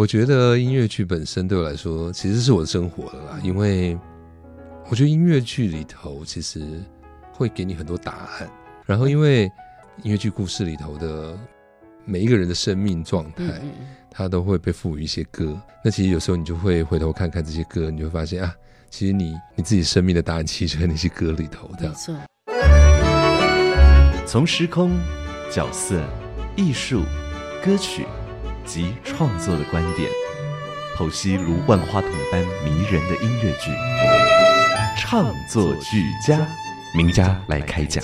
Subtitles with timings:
[0.00, 3.40] 我觉得音乐剧本身对我来说，其实是我的生活了啦。
[3.42, 3.98] 因为
[4.88, 6.80] 我觉得音乐剧里头其实
[7.34, 8.50] 会给你很多答案。
[8.86, 9.42] 然后，因为
[10.02, 11.38] 音乐剧故事里头的
[12.06, 13.60] 每一个人的生命状态，
[14.10, 15.60] 它都会被赋予一些歌。
[15.84, 18.54] 那其实有时候你就会回头看看这些歌，你就会发现啊，
[18.88, 21.70] 其实你你自己生命的答案，其实就在那些歌里头。
[21.78, 22.16] 没错。
[24.24, 24.98] 从时空、
[25.50, 26.02] 角色、
[26.56, 27.02] 艺术、
[27.62, 28.06] 歌曲。
[28.72, 30.08] 及创作的观点，
[30.96, 33.68] 剖析如万花筒般迷人的音乐剧，
[34.96, 36.38] 唱作俱佳，
[36.94, 38.00] 名家来开讲。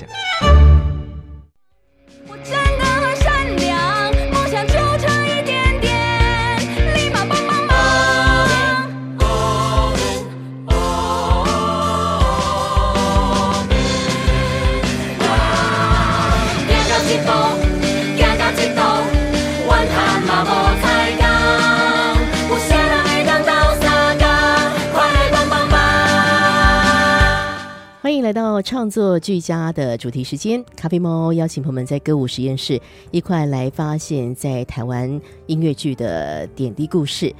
[28.07, 37.35] 欢迎来到创作俱佳的主题时间，咖啡猫邀请朋友们在歌舞实验室一块来发现，在台湾音乐剧的点滴故事。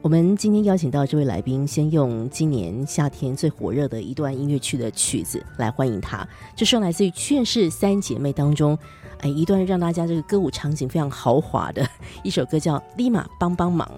[0.00, 6.24] 我们今天邀请到这位来宾，先用今年夏天最火热的一段音乐剧的曲子来欢迎他。
[6.54, 8.78] 这是来自于《劝世三姐妹》当中，
[9.22, 11.84] 哎，一段让大家这个歌舞场景非常豪华的
[12.22, 13.90] 一首歌，叫《立马帮帮忙》。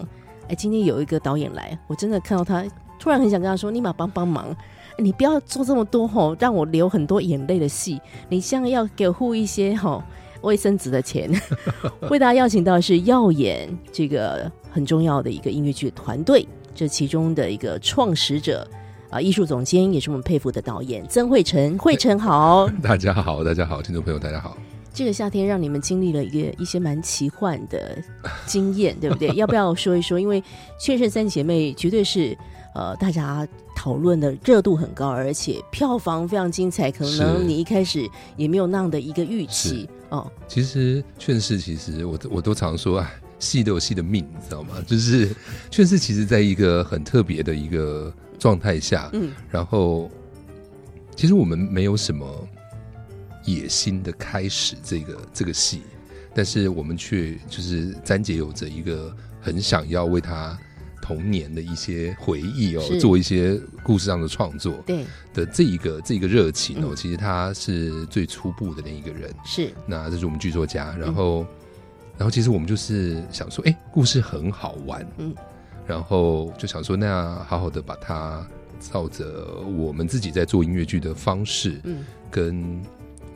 [0.48, 2.64] 哎，今天有一个导演来，我真的看到他，
[2.98, 4.56] 突然很想跟他说：“立马帮帮忙。”
[5.00, 8.00] 你不要做这么多吼，让我流很多眼泪的戏。
[8.28, 10.02] 你像要给付一些吼
[10.42, 11.30] 卫生纸的钱。
[12.10, 18.66] 为大家邀请到的是耀眼这个很重要的一个音乐剧团队，这其中的一个创始者
[19.10, 21.76] 啊，艺术总监也是我们佩服的导演曾慧晨。
[21.78, 24.56] 慧晨好， 大家好，大家好，听众朋友大家好。
[24.92, 27.96] 这个夏天让你们经历了一个一些蛮奇幻的
[28.44, 29.28] 经验，对不对？
[29.36, 30.18] 要不要说一说？
[30.18, 30.40] 因为
[30.80, 32.36] 《确认三姐妹》绝对是。
[32.72, 33.44] 呃，大家
[33.80, 36.92] 讨论的热度很高，而且票房非常精彩。
[36.92, 40.30] 可能你一开始也没有那样的一个预期哦。
[40.46, 44.74] 其实劝世，其实我我都常说啊，戏都有戏的命，你知道吗？
[44.86, 45.34] 就是
[45.70, 50.10] 劝世，其实在一个很特别的一个状态下，嗯，然后
[51.16, 52.46] 其实我们没有什么
[53.46, 55.80] 野心的开始这个这个戏，
[56.34, 60.58] 但是我们却就是詹姐有着一个很想要为他。
[61.10, 65.04] 童年的一些回忆哦，做一些故事上的创作，对。
[65.34, 69.72] 的这一个这一个热情哦，其实他是最初步的那一个人，是。
[69.86, 71.44] 那这是我们剧作家，然后
[72.16, 75.34] 然后其实我们就是想说，哎，故事很好玩，嗯，
[75.84, 78.46] 然后就想说，那好好的把它
[78.78, 82.80] 照着我们自己在做音乐剧的方式，嗯，跟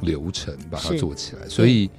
[0.00, 1.90] 流程把它做起来，所以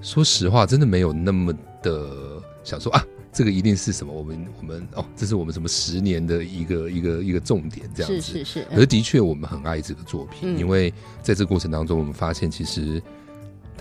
[0.00, 3.04] 说实话，真的没有那么的想说啊。
[3.32, 4.12] 这个一定是什么？
[4.12, 8.66] 我们我们哦，这是我们什么十年的一个一个一个重点，这样子是是是。
[8.70, 13.02] 而的确，我们很爱这个作品，因为在这过程当中，我们发现其实。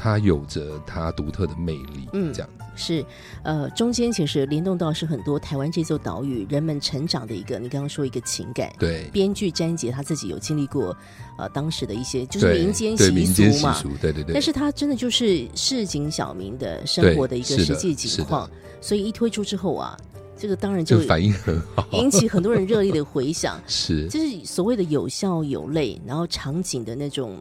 [0.01, 2.65] 它有着它独特的魅力，嗯，这样子。
[2.75, 3.05] 是，
[3.43, 10.97] 呃，中间其实联动到是很多台湾这座岛屿人们成长的一个，你刚刚说一个情感，对，编剧詹杰他自己有经历过，
[11.37, 18.49] 呃，当时的一些就是民间习俗嘛，对对对，但是他真的就是市井小民的生活的一个实际情况，
[18.81, 19.95] 所以一推出之后啊，
[20.35, 27.39] 这个当然就反应很好，引起很多人热烈的回响， 是，就是所谓的有笑有泪，然后场景的那种。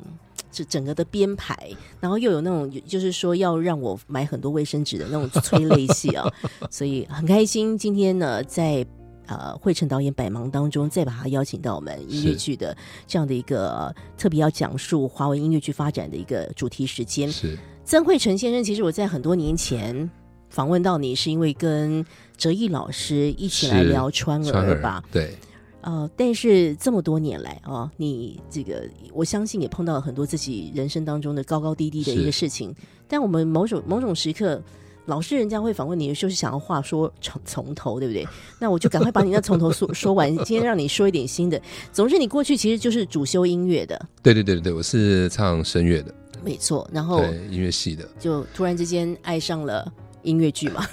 [0.50, 1.56] 这整个的编排，
[2.00, 6.26] 然后又有那种就是说要让我买很多卫生纸的那种催泪戏啊，
[6.70, 8.84] 所以很开心今天呢，在
[9.26, 12.76] 呃惠成导演百忙当中，再把他邀请到我们音乐剧的
[13.06, 17.30] 这样的一个特别要讲述华文音乐剧发展的一个主题时间。
[17.30, 20.10] 是曾惠成先生，其实我在很多年前
[20.48, 22.04] 访问到你，是因为跟
[22.36, 25.02] 哲毅老师一起来聊川儿吧？
[25.12, 25.36] 对。
[25.82, 28.82] 呃，但是这么多年来啊，你这个
[29.12, 32.74] 我相信也碰到了很多自己人生当中的高高低低的一个事情。
[33.08, 34.62] 但我们某种某种时刻，
[35.06, 38.26] 老是人家会访问你，就是想要话说从从头，对不对？
[38.58, 40.30] 那我就赶快把你那从头说说完。
[40.44, 41.60] 今天让你说一点新的。
[41.92, 44.00] 总之，你过去其实就是主修音乐的。
[44.22, 46.14] 对对对对对，我是唱声乐的。
[46.44, 49.92] 没错，然后音乐系的，就突然之间爱上了
[50.22, 50.86] 音乐剧嘛。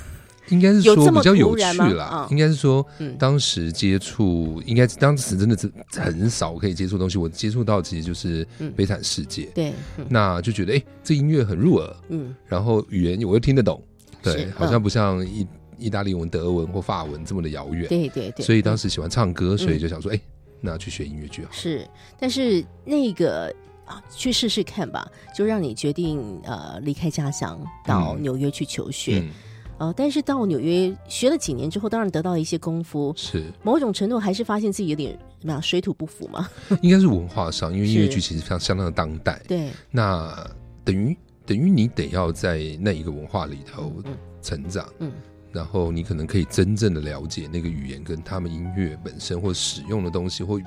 [0.50, 1.64] 应该是说比较有趣
[1.94, 3.16] 啦啊，应该是说嗯。
[3.18, 7.18] 当时接触，应该当时真的是很少可以接触的东西。
[7.18, 10.06] 我接触到其实就是《嗯悲惨世界》对，嗯。
[10.10, 13.82] 那就觉得哎、这音乐很入耳，嗯，然后语言我又听得懂，
[14.22, 15.48] 对是，好像不像意
[15.78, 17.88] 意大利文、德文或法文这么的遥远。
[17.88, 19.80] 对对对，所以当嗯时喜欢唱歌，所以嗯。
[19.80, 20.20] 就想说，哎、
[20.62, 21.50] 那去学音乐剧好。
[21.52, 21.88] 是，
[22.20, 23.54] 但是那个
[23.86, 28.22] 啊，去试试看吧，就让你决定呃离开家乡到嗯。
[28.22, 29.20] 纽约去求学。
[29.20, 29.30] 嗯，
[29.78, 36.50] 呃，但是到纽约学了几年之后，当然得到了一些功夫，是，某种程度还是发现自己有点怎么样水土不服嘛。
[36.82, 40.50] 应该是文化上，因为音乐剧其实相相当的当代，对，那
[40.84, 44.16] 等于等于你得要在那一个文化里头嗯。
[44.42, 45.12] 成长，嗯。
[45.52, 50.60] 然后你可能可以真正的了解那个语言跟他们音乐本身或使用的东西或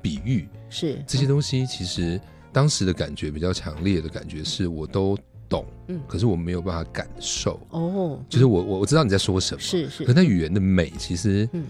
[0.00, 1.02] 比喻是。
[1.06, 2.20] 这些东西，其实
[2.52, 5.16] 当时的感觉比较强烈的感觉是我都
[5.48, 6.00] 懂，嗯。
[6.06, 10.04] 可是我没有办法感受，哦，就是我我我知道你在说什么，是是。
[10.04, 11.64] 可那语言的美其实嗯。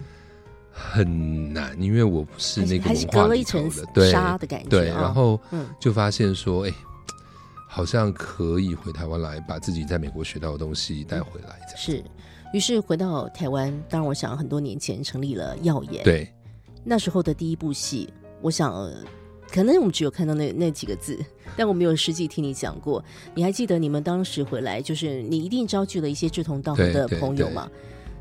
[0.71, 5.67] 很难，因为我不是那个文化里了一层头的，对纱的感觉对，啊然后嗯。
[5.81, 6.73] 就发现说，哎、
[7.67, 11.77] 好像可以回台湾来，把自己在美国学到的东西带回来，这样。
[11.77, 12.05] 是。
[12.55, 16.33] 于是回到台湾，当然我想很多年前成立了耀眼，对，
[16.85, 18.09] 那时候的第一部戏，
[18.41, 18.95] 我想、呃
[19.51, 21.19] 可能我们只有看到那那几个字，
[21.57, 23.03] 但我没有实际听你讲过。
[23.35, 27.69] 你还记得你们当时回来，就是你一定招聚了一些志同道合的朋友嘛，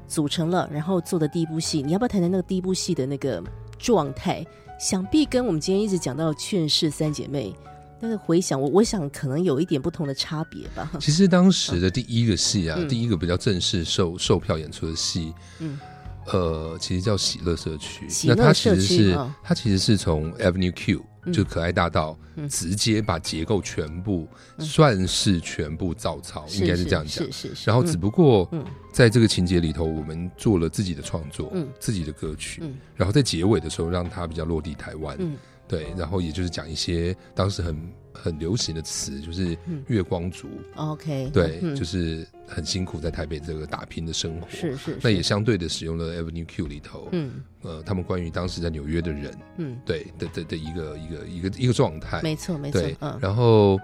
[0.07, 1.81] 组成了，然后做的第一部戏。
[1.81, 3.43] 你要不要谈谈那个第一部戏的那个
[3.77, 4.45] 状态？
[4.79, 7.51] 想必跟我们今天一直讲到《劝世三姐妹》
[7.99, 10.91] 那个回想，我我想可能有一点不同的差别吧。
[10.99, 15.79] 其实当时的第一个戏啊，嗯第一个比较正式售售票演出的戏，嗯
[16.27, 18.07] 呃，其实叫喜乐社区。
[18.07, 22.47] 喜乐那它其实是、嗯它其实是从 Avenue Q、嗯就可爱大道、嗯。
[22.49, 24.27] 直接把结构全部、
[24.57, 24.65] 嗯。
[24.65, 27.25] 算是全部照抄，应该是这样讲。
[27.25, 27.69] 是是是。
[27.69, 28.63] 然后只不过嗯。
[28.91, 31.67] 在这个情节里头，我们做了自己的创作，嗯。
[31.79, 32.75] 自己的歌曲，嗯。
[32.95, 35.35] 然后在结尾的时候让它比较落地台湾，嗯
[35.67, 39.83] 对，然后也就是讲一些当时很很流行的词，就是嗯。
[39.87, 47.43] 月光族，，OK，对，嗯就是很辛苦在台北这个打拼的生活，是是，那也相对的使用了 Avenue Q 里头，嗯。
[47.63, 53.17] 呃，他们关于当时在纽约的人，嗯，对的的的一个一个一个一个状态，没错没错对，，嗯。
[53.21, 53.79] 然后。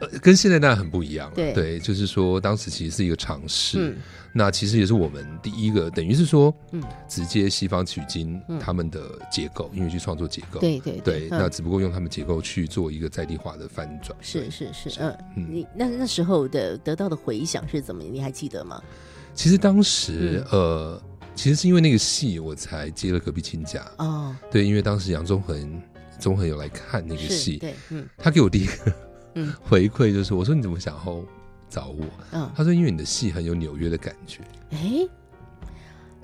[0.00, 1.78] 呃跟现在当然很不一样了，对。
[1.78, 3.96] 就是说当时其实是一个尝试，嗯。
[4.36, 6.82] 那其实也是我们第一个，等于是说，嗯。
[7.08, 8.58] 直接西方取经嗯。
[8.58, 9.00] 他们的
[9.30, 15.46] 结构，因为去创作结构，对对对，嗯那只不过用他们结构去做一个在地化的翻转，是是是，嗯，嗯。
[15.50, 18.02] 你那那时候的得到的回响是怎么？
[18.02, 18.82] 你还记得吗？
[19.34, 20.58] 其实当时、嗯。
[20.58, 21.02] 呃，
[21.34, 25.82] 其实是因为那个戏我才接了隔壁亲家，哦，对，因为当时杨宗恒
[26.18, 28.04] 宗恒有来看那个，戏，对，嗯。
[28.16, 28.72] 他给我第一个
[29.34, 31.24] 嗯回馈就是，我说你怎么想后
[31.68, 32.04] 找我？
[32.32, 34.40] 嗯，他说因为你的戏很有纽约的感觉，
[34.70, 35.06] 哎。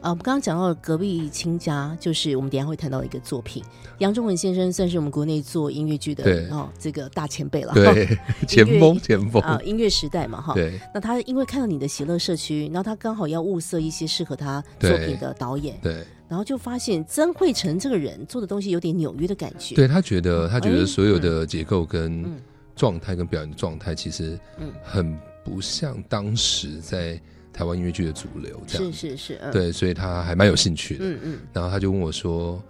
[0.02, 3.62] 啊，我们刚刚讲到隔壁亲家，就是我们等下会谈到一个作品。
[3.98, 7.74] 杨忠文先生算是我们国内做音乐剧的哦，这个大前辈了。
[7.74, 8.08] 对，
[8.48, 10.54] 前锋前锋，啊，音乐时代嘛，哈。
[10.54, 19.74] 对那他因为看到你的喜乐社区，然后他刚好要物色一些适合他作品的导演，对然后就发现曾慧成这个人做的东西有点纽约的感觉。
[19.74, 22.40] 对，他觉得他觉哎得所有的结构跟嗯
[22.76, 27.20] 状态跟表演的状态，其实嗯很不像当时在
[27.52, 28.92] 台湾音乐剧的主流这是样。
[28.92, 31.04] 是是，嗯，对，所以他还蛮有兴趣的。
[31.04, 32.62] 嗯嗯然后他就问我说：“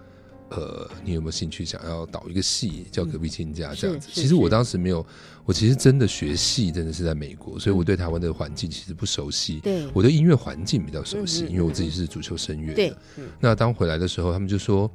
[0.49, 5.05] 呃，你有没有兴趣想要导一个戏叫《隔壁亲家》这样子？”是是其实我当时没有，
[5.45, 9.57] 我其实真的学戏真的是在美国，所以我对台湾的环境其实不熟悉。
[9.57, 12.93] 嗯对我对音乐环境比较熟悉，因为我自己是主修声乐对
[13.39, 14.89] 那当回来的时候，他们就说。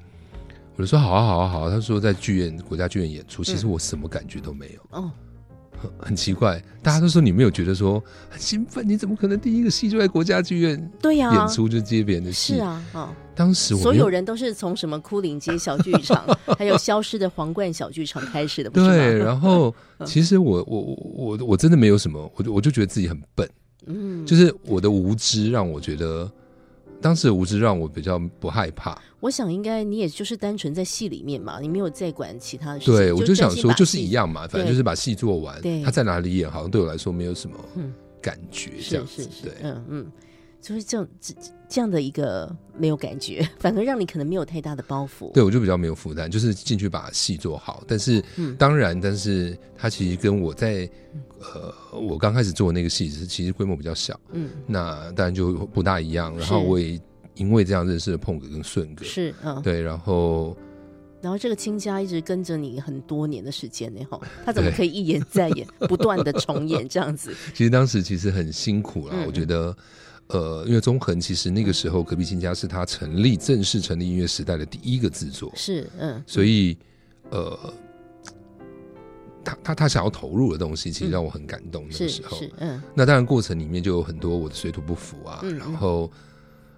[0.76, 5.10] 我就说好啊好啊好啊，他说在剧院国家剧院演出，其实我什么感觉都没有，哦，
[5.80, 6.62] 很很奇怪。
[6.82, 12.54] 大家都说你没有觉得说很兴奋，你怎么可能第一个戏就在国家剧院对呀，演出就接别人的戏？
[12.56, 16.24] 是啊，啊，当时我所有人都是从什么枯岭街小剧场，
[16.58, 18.86] 还有消失的皇冠小剧场开始的，不是？
[18.86, 23.48] 对，然后 嗯其实我我我我我真的没有什么，我就我就觉得自己很笨，
[23.86, 26.30] 嗯，就是我的无知让我觉得，
[27.00, 28.98] 当时的无知让我比较不害怕。
[29.26, 32.94] 我想应该你也就是单纯在戏里面嘛，你没有再管其他的事情。
[32.94, 37.92] 对，我就想说就是一样，嘛，反正就是把戏做完对，他在哪里演，好像对我来说没有什么嗯
[38.22, 39.24] 感觉这样子。
[39.24, 40.12] 是是对，，嗯嗯，
[40.62, 41.34] 就是这种这
[41.68, 45.32] 这样的一个没有感觉，反而让你可能没有太大的包袱。
[45.32, 47.82] 对我就比较没有负担，就是进去把戏做好。
[47.88, 50.88] 但是嗯当然，但是他其实跟我在
[51.40, 56.32] 呃我刚开始做那个戏，是其实规模比较小，嗯，那当然就不大一样。
[56.38, 56.96] 然后我也
[57.36, 60.56] 因为这样认识了碰哥跟顺哥，是嗯，对，然后
[61.22, 67.34] 然后这个亲家一直跟着你很多年的时间呢，哈，他怎么可以一演再演， 不断的重演这样子？
[67.54, 69.76] 其实当时其实很辛苦啦，我觉得，
[70.28, 76.76] 呃，因为中恒其实那个时候隔壁亲家是他成立正式成立音乐时代的第一个制作，是嗯，所以
[77.30, 77.58] 呃。
[79.48, 81.86] 他他他想要投入的东西，其实让我很感动。
[81.88, 86.10] 那个时候，嗯，那当然过程里面就有很多我的水土不服啊，然后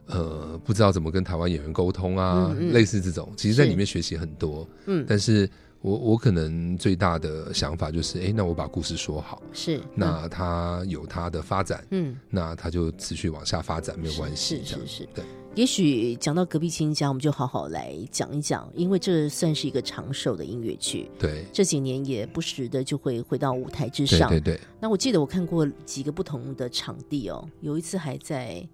[0.09, 4.67] 呃，不知道怎么跟台湾演员沟通啊，类似这种，其实在里面学习很多。
[4.87, 5.49] 嗯，但是
[5.81, 15.25] 我我可能最大的想法就是，哎，那我把故事说好，是，那他有他的发展，嗯，那他就持续往下发展，没有关系，是是是，对。
[15.55, 21.11] 也许讲到隔壁亲家，我们就好好来讲一讲，因为这算是一个长寿的音乐剧。
[21.19, 24.29] 对，这几年也不时的就会回到舞台之上。
[24.31, 24.61] 对对。
[24.79, 28.65] 那我记得我看过几个不同的场地哦，有一次还在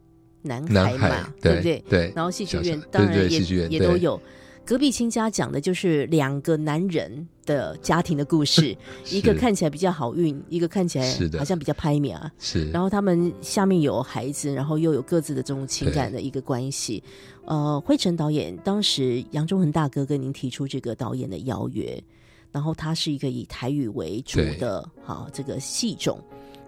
[0.45, 1.85] 南海嘛，对不对？
[1.89, 2.13] 对。
[2.15, 4.21] 然后戏剧院当然也也都有。
[4.67, 8.75] 隔壁亲家讲的就是两个男人的家庭的故事，
[9.11, 12.33] 一个看起来比较好运，一个看起来好像比较拍面啊。
[12.39, 17.03] 是，然后他们下面有孩子，然后又有各自的这种情感的一个关系。
[17.45, 22.03] 呃，惠成导演当时杨忠恒大哥跟您提出这个导演的邀约，
[22.51, 26.19] 然后他是一个以台语为主的，好这个戏种。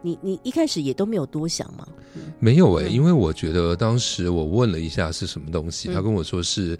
[0.06, 1.86] 你你一开始也都没有多想吗？
[2.38, 6.78] 没有哎，因为我觉得当时我问了一下是什么东西，他跟我说是。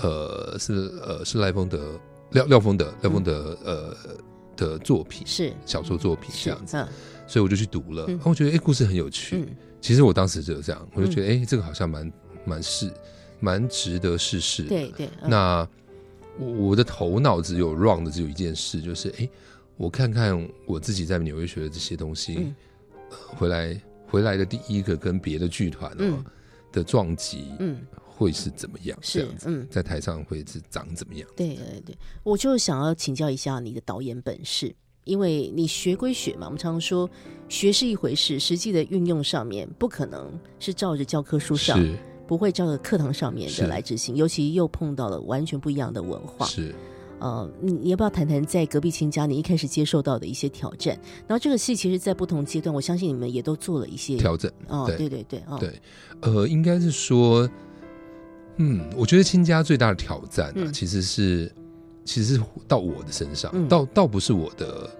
[0.00, 0.72] 呃，是
[1.02, 1.98] 呃，是赖丰德
[2.30, 3.92] 廖廖丰德廖丰德呃
[4.56, 6.86] 的作品是小说作品这样子，
[7.26, 8.06] 所以我就去读了。
[8.06, 9.48] 然后我觉得哎，故事很有趣。
[9.80, 12.12] 其实我当时就这样，我就觉得哎，这个好像蛮
[12.44, 12.88] 蛮是
[13.40, 14.62] 蛮值得试试。
[14.62, 15.10] 对对。
[15.26, 15.68] 那
[16.38, 19.28] 我我的头脑只有 run 的只有一件事，就是哎，
[19.78, 22.52] 我看看我自己在纽约学的这些东西，
[23.08, 25.96] 回来回来的第一个跟别的剧团
[26.70, 27.80] 的撞击，嗯。
[28.18, 28.98] 会是怎么样？
[29.00, 31.28] 是嗯，在台上会是长怎么样？
[31.36, 37.08] 对对对，我就想要请教一下你的导演本事，因为你学归学嘛，我们常常说
[37.48, 41.78] 学是一回事，实际的运用上面不可能是照着教科书上，
[42.26, 46.44] 不会照着课堂上面的来执行，尤其又碰到了完全不一样的文化。
[46.44, 46.74] 是
[47.20, 50.98] 呃，你你要不要谈谈在隔壁亲家你一开始接受到的一些挑战？
[51.26, 54.50] 然后这个戏其实，在不同阶段，我相信你们也都做了一些调整。
[54.68, 55.80] 哦，对对对，哦对，
[56.20, 57.48] 呃，应该是说。
[58.60, 61.48] 嗯，我觉得亲家最大的挑战啊，其实是，
[62.04, 64.90] 其实是到我的身上，倒倒不是我的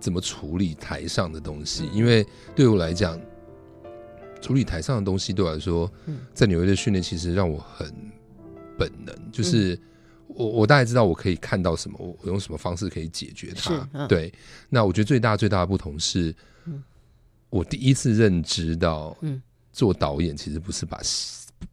[0.00, 3.20] 怎么处理台上的东西，因为对我来讲，
[4.40, 5.86] 处理台上的东西对我来说，
[6.32, 7.94] 在纽约的训练其实让我很
[8.78, 9.78] 本能，就是
[10.36, 14.06] 我我大概知道我可以看到什么，我用什么方式可以解决它。
[14.06, 14.32] 对，
[14.68, 16.34] 那我觉得最大最大的不同是，
[17.50, 19.40] 我第一次认知到，嗯，
[19.72, 21.00] 做导演其实不是把。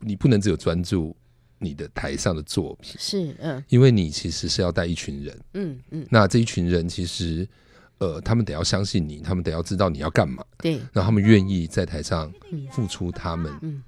[0.01, 1.15] 你不能只有专注
[1.57, 7.47] 你的台上的作品，是嗯，因为你其实是要带一群人，嗯嗯，那这一群人其实，
[7.97, 12.31] 呃，他们得要相信你，他们得要知道你要干嘛，对，然后他们愿意在台上
[12.71, 13.81] 付出他们，嗯，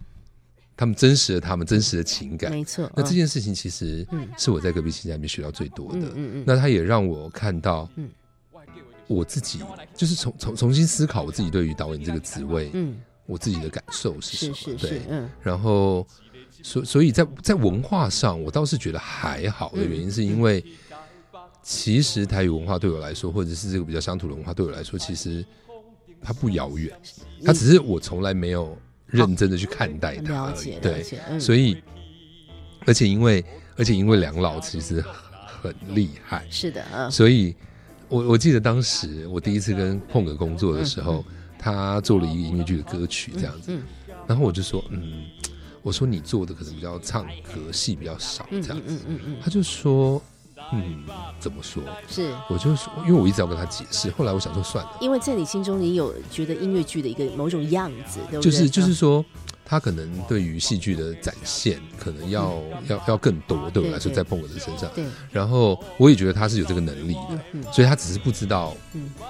[0.75, 2.89] 他们真实的他们真实的情感，没错。
[2.95, 4.05] 那这件事情其实
[4.37, 8.09] 是我在隔壁亲家里面学到最多的，嗯嗯，那他也让我看到，嗯，
[9.07, 9.59] 我自己
[9.95, 12.97] 就是重重重新思考我自己对于导演这个职位，嗯。
[13.27, 14.77] 我自己的感受是什么？
[14.77, 16.05] 对，嗯，然后，
[16.61, 20.61] 所所以在在文化上，我倒是觉得还好的原因，是因为
[21.63, 25.45] 其实台语文化对我来说，或者是这个比较乡土的文化对我来说，其实
[26.21, 26.91] 它不遥远，
[27.45, 28.77] 它只是我从来没有
[29.11, 30.79] 认真的去看待它而已。
[30.81, 31.03] 对，
[31.39, 31.77] 所以，
[32.87, 33.45] 而且因为
[33.77, 35.03] 而且因为梁老其实
[35.61, 37.55] 很厉害，是的，嗯，所以
[38.09, 41.23] 我我记得当时我第一次跟碰哥工作的时候。
[41.63, 43.71] 他做了一个音乐剧的歌曲这样子，
[44.25, 45.25] 然后我就说，嗯，
[45.83, 48.97] 我说你做的可能比较唱歌戏比较少这样子，
[49.39, 50.19] 他就说，
[50.73, 51.03] 嗯，
[51.39, 51.83] 怎么说？
[52.07, 58.51] 是，我就是，因为我一直要跟他解释，后来我想说算了，因为在你心中你有觉得音乐剧的一个某种样子，对不对？
[58.51, 59.23] 就是就是说。
[59.63, 64.91] 他可能对于戏剧的展现，可能要要要更多，对我来说，在碰我的身上。
[64.93, 68.75] 对，然后我也觉得他是有这个能力的，所以他只是不知道，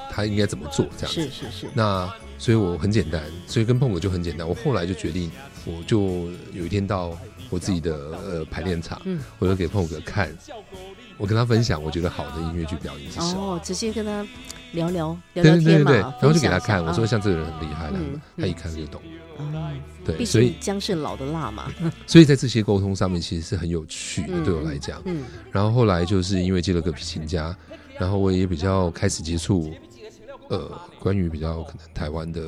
[0.10, 1.22] 他应该怎么做这样子。
[1.22, 1.68] 是是是。
[1.76, 4.48] 那所以我很简单，所以跟碰我就很简单。
[4.48, 5.32] 我后来就决定，
[5.64, 7.16] 我就有一天到
[7.52, 9.00] 我自己的呃排练场，
[9.38, 10.36] 我就给碰哥看，
[11.22, 13.54] 我跟他分享我觉得好的音乐剧表演是什么。
[13.54, 14.26] 哦，直接跟他
[14.72, 18.00] 聊聊聊聊天嘛，然后就给他看，我说像这个人很厉害了，
[18.38, 19.00] 他一看就懂。
[19.38, 19.72] 哦，
[20.04, 21.72] 对，所以姜是老的辣嘛，
[22.08, 25.00] 所以在这些沟通上面其实是很有趣的，对我来讲。
[25.06, 27.56] 嗯，然后后来就是因为接了个皮琴家，
[28.00, 29.72] 然后我也比较开始接触，
[30.50, 32.42] 呃，关于比较可能台湾的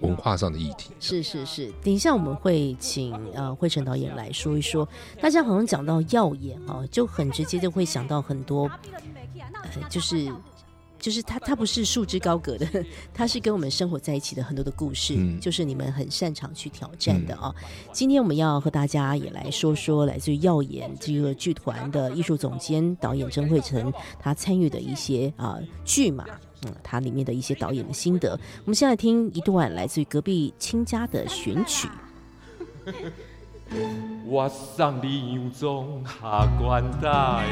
[0.00, 0.90] 文文化上的议题。
[1.00, 4.88] 是是是，等一下我们会请呃惠成导演来说一说。
[5.20, 8.70] 大家好像讲到耀眼啊，就很直接就会想到很多，
[9.52, 10.32] 呃，就是。
[11.02, 12.64] 就是他，他不是束之高阁的，
[13.12, 17.52] 他是跟我们生活在一起的很多的故事，就是你们很擅长去挑战的啊。
[17.90, 26.24] 今天我们要和大家也来说说来自于耀眼这个剧团的艺术总监导演曾慧成他参与的一些啊剧嘛，
[26.66, 28.38] 嗯，他里面的一些导演的心得。
[28.64, 31.88] 我们先来听一段来自于隔壁亲家的选曲。
[34.26, 37.42] 我送你洋装下关大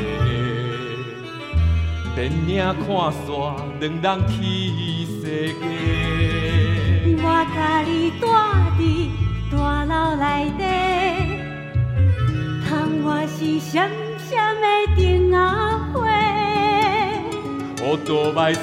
[2.14, 2.86] 电影看
[3.26, 5.60] 煞，两人去世界。
[7.22, 7.24] 我
[7.54, 8.26] 甲你住
[8.76, 8.78] 伫
[9.50, 10.62] 大楼内底，
[12.66, 12.68] 窗
[13.04, 15.36] 外是闪闪的灯仔
[17.80, 17.86] 花。
[17.86, 18.60] 乌多白西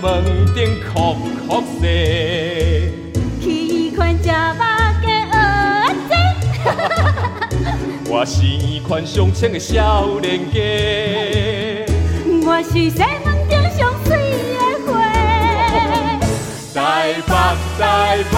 [0.00, 1.14] 门顶哭
[1.48, 2.92] 哭西，
[3.42, 4.32] 去款食肉
[5.02, 5.02] 的蚵
[6.08, 6.12] 仔
[8.08, 8.42] 我是
[8.86, 10.60] 款上清的少年家。
[12.46, 14.08] 我是西门町上水
[14.54, 14.88] 的花，
[16.72, 16.78] 台
[17.26, 17.32] 北
[17.78, 17.82] 台
[18.30, 18.34] 北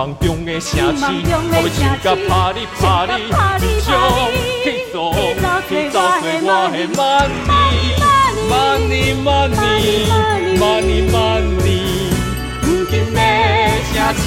[0.00, 3.14] 梦中的城市，我要唱甲拍你拍你，
[3.84, 3.86] 唱
[4.64, 5.12] 去做我
[5.68, 5.76] 的
[6.40, 6.88] money
[8.48, 9.52] money money
[10.56, 11.84] money money，
[12.62, 13.20] 如今的
[13.92, 14.26] 城市。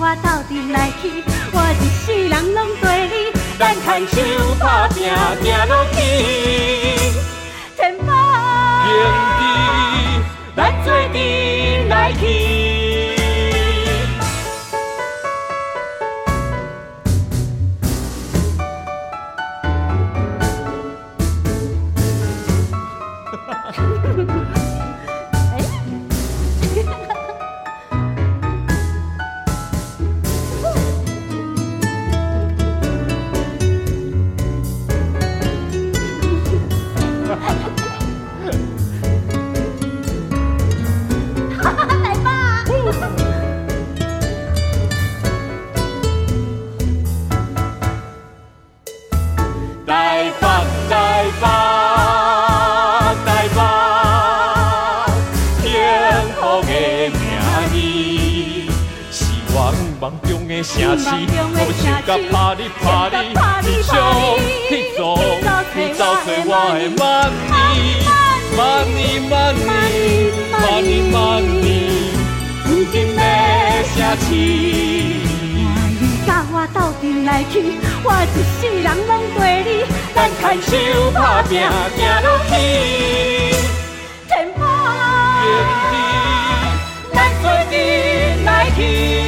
[0.00, 1.02] 我斗阵来去，
[1.50, 3.14] 我一世人拢对你，
[3.58, 4.14] 咱牵手
[4.60, 5.96] 打拼，行落去。
[7.76, 8.08] 天风
[8.84, 8.90] 迎
[9.40, 9.42] 地，
[10.54, 12.67] 咱做阵来去。
[60.62, 62.82] 城市，我要唱甲拍你拍
[63.14, 63.16] 你，
[63.66, 63.90] 你想
[64.68, 64.98] 去做
[65.74, 68.02] 去找找我的 money
[68.58, 71.66] money money money money，
[72.66, 73.22] 如今的
[73.94, 74.28] 城市，
[76.50, 77.54] 我斗阵来去，
[78.02, 79.70] 我一世人拢陪你，
[80.14, 80.70] 咱牵手
[81.12, 81.70] 打拼行
[82.24, 82.52] 落去，
[84.26, 84.60] 天破
[85.40, 85.94] 地，
[87.14, 89.27] 咱做阵来去。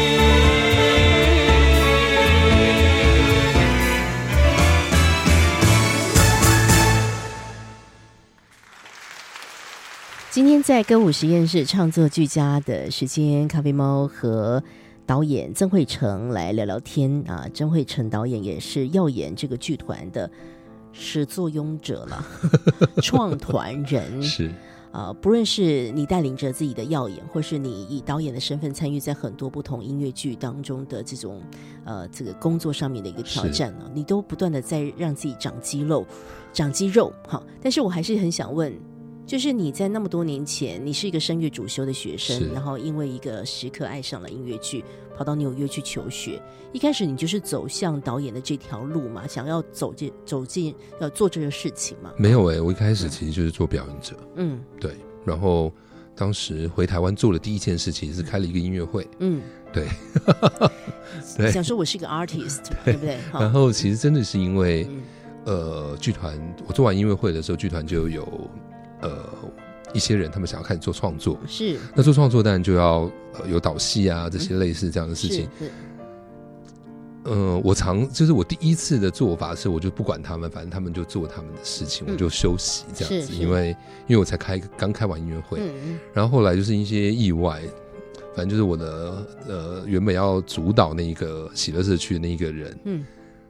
[10.41, 14.65] 今天在歌舞实验室创作俱佳的时间，咖啡猫和
[15.05, 17.47] 导演曾慧成来聊聊天啊。
[17.53, 20.31] 曾慧成导演也是耀眼这个剧团的
[20.95, 22.27] 始作俑者了，
[23.05, 24.51] 创团人是
[24.93, 25.13] 啊。
[25.21, 31.43] 不论是你带领着自己的耀眼，或是你以导演的身份参与在很多不同音乐剧当中的这种
[31.85, 36.07] 呃这个工作上面的一个挑战呢，你都不断的在让自己长肌肉，
[36.51, 37.13] 长肌肉。
[37.29, 38.73] 好，但是我还是很想问。
[39.31, 44.85] 就是你在那么多年前，你是一个声乐主修的学生，然后因为一个时刻爱上了音乐剧，
[45.17, 46.43] 跑到纽约去求学。
[46.73, 52.13] 一开始你就是走向导演的这条路嘛，想要走进走进要做这个事情嘛？
[52.17, 54.17] 没有哎，我一开始其实就是做表演者。
[54.35, 54.97] 嗯，对。
[55.25, 55.73] 然后
[56.17, 59.07] 当时回台湾做的第一件事情是开了一个音乐会。
[59.21, 59.41] 嗯，
[59.73, 59.87] 对。
[61.39, 63.17] 对，想说我是一个 artist， 对不对？
[63.33, 64.89] 然后其实真的是因为
[65.45, 68.51] 呃，剧团我做完音乐会的时候，剧团就有。
[69.01, 69.25] 呃，
[69.93, 71.79] 一些人他们想要开始做创作，是。
[71.95, 75.49] 那做创作当然就要呃有导戏啊这些类似这样的事情。
[77.25, 83.35] 嗯，我常就是我第一次的做法是，我就不管他们，反正他们就做他们的事情，我就休息这样子。
[83.35, 85.61] 因为因为我才开刚开完音乐会，
[86.15, 87.61] 然后后来就是一些意外，
[88.35, 93.05] 反正就是我的呃原本要主导那一个喜乐社区的那一个人，嗯，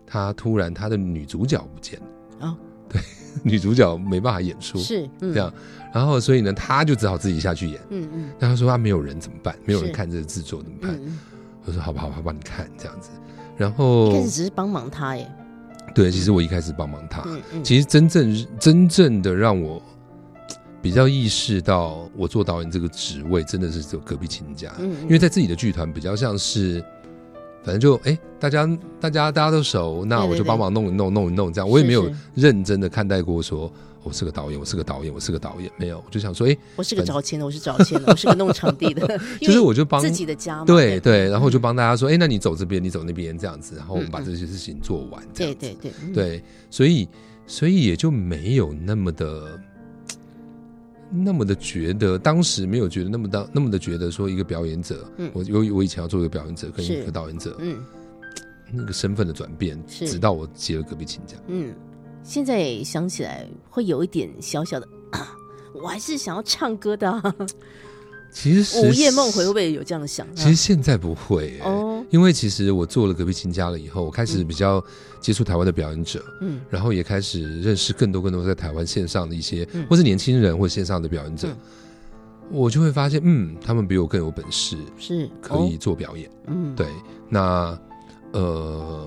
[0.05, 2.59] 他突然他的女主角不见了啊，
[2.91, 3.01] 对。
[3.45, 5.51] 女主角没办法演出，是这样，
[5.95, 7.81] 然后所以呢，他就只好自己下去演。
[7.89, 9.57] 嗯嗯，但他说他没有人怎么办？
[9.65, 11.01] 没有人看这个制作怎么办？
[11.65, 13.11] 我说好吧，好吧，帮你看这样子。
[13.57, 15.31] 然后一开始只是帮忙他耶，
[15.95, 19.81] 对，其实我一开始帮忙他，嗯嗯，其实真正真正的让我
[20.83, 26.85] 比较意识到我做导演这个职位真的是只有隔壁亲家，嗯嗯因为在自己的剧团比较像是。
[27.63, 28.67] 反正就哎，大家
[29.01, 33.71] 大家大家都熟，那我就帮忙弄一弄弄一弄，这样我也没有认真的看待过说
[34.03, 41.31] 我是个导演，我是个导演，我是个导演，没有，我就想说，哎，我是个找钱的，我是找钱的，我是个弄场地的， 就是我就帮自己的家嘛，对对，嗯。
[41.33, 45.61] 然后我就帮大家说，哎，那你走这边，你走那边，这样子，然后我们把这些事情做完，这对样子。
[45.61, 46.13] 对对嗯。
[46.15, 47.07] 对，所以
[47.47, 49.61] 所以也就没有那么的。
[51.11, 55.31] 那么的觉得，当时没有觉得那么的那么的觉得说一个表演者，嗯。
[55.35, 57.85] 我有我以前要做一个表演者跟一个导演者，嗯。
[58.73, 60.09] 那个身份的转变，是。
[60.09, 61.75] 直到我接了隔壁亲家，嗯，
[62.23, 64.87] 现在想起来会有一点小小的。
[65.11, 65.37] 啊
[65.83, 67.35] 我还是想要唱歌的、啊，
[68.33, 70.33] 其实午夜梦回会不会有这样的想法？
[70.35, 74.47] 其实现在不会、欸，哦，因为其实我做了隔壁亲家了以后，我开始嗯。
[74.47, 74.83] 比较
[75.21, 76.61] 接触台湾的表演者，嗯。
[76.71, 79.87] 然后也开始认识更多更多在台湾线上的一些，嗯。
[79.89, 81.57] 或是年轻人或者线上的表演者，嗯。
[82.53, 85.29] 我就会发现，嗯，他们比我更有本事，是。
[85.41, 86.29] 可以做表演。
[86.29, 86.49] 哦。
[86.49, 86.87] 嗯，对，
[87.29, 87.79] 那
[88.33, 89.07] 呃，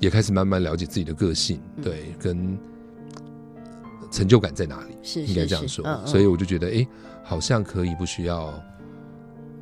[0.00, 1.84] 也开始慢慢了解自己的个性，嗯。
[1.84, 2.58] 对，跟
[4.10, 5.84] 成就感在哪里，是应该这样说。
[5.86, 6.86] 嗯嗯所以我就觉得，哎、
[7.22, 8.52] 好像可以不需要。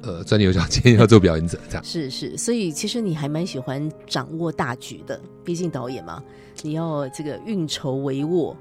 [0.03, 6.23] 呃，钻牛角尖要做表演者这样，是是，所以其实你还蛮喜欢掌握大局的，毕竟导演嘛，
[6.63, 8.55] 你要这个运筹帷幄，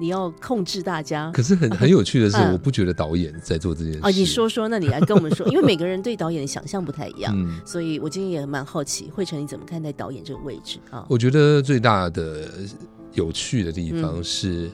[0.00, 1.30] 你要控制大家。
[1.34, 4.00] 可是很很有趣的是，嗯我不觉得导演在做这件事。
[4.02, 11.04] 哦，你说说，那你来跟我们说，因为每个人对导演的想象不太一样，嗯，所以我今天也蛮好奇，慧成你怎么看待导演这个位置啊？
[11.10, 12.48] 我觉得最大的
[13.12, 14.70] 有趣的地嗯方是，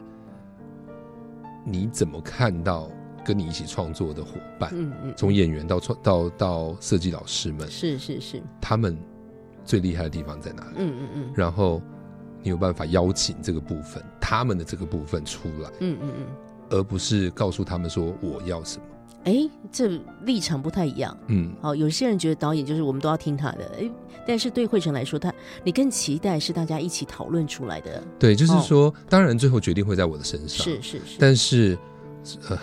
[1.64, 2.90] 你怎么看到
[3.24, 8.98] 跟你一起创作的伙伴，嗯嗯，从演员到创到到设计老师们，是是是，他们
[9.64, 10.76] 最厉害的地方在哪里？
[10.78, 11.80] 嗯嗯嗯然后
[12.42, 16.26] 你有办法邀请这个部分，他们的这个部分出来，嗯嗯嗯，
[16.70, 18.84] 而不是告诉他们说我要什么。
[19.24, 21.16] 哎，这立场不太一样。
[21.28, 23.90] 嗯，好，有些人觉得导演就是我们都要听他的，哎，
[24.26, 25.32] 但是对慧成来说，他
[25.62, 28.64] 你更期待是大家一起讨论出来的，对，就是哦。
[28.66, 31.78] 说，当然最后决定会在我的身上，是是是，但是，
[32.48, 32.58] 呃，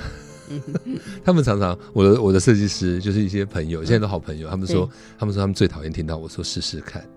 [1.24, 7.08] 他们常常我的我的设计师就是一些朋友，现在都好朋友，他们说他们说他们最讨厌听到我说试试看，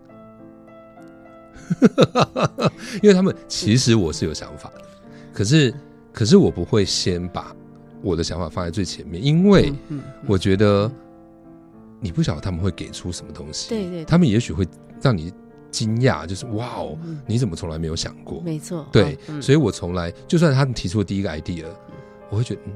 [3.02, 4.84] 因为他们其实我是有想法的，
[5.32, 5.74] 可是
[6.12, 7.54] 可是我不会先把
[8.02, 9.72] 我的想法放在最前面，因为
[10.26, 10.90] 我觉得
[12.00, 14.04] 你不晓得他们会给出什么东西，对对对。
[14.04, 14.66] 他们也许会
[15.00, 15.32] 让你
[15.70, 18.40] 惊讶，就是哇哦嗯，你怎么从来没有想过？
[18.42, 21.64] 没错，对所以我从来就算他们提出的第一个 idea，
[22.28, 22.72] 我会觉得嗯，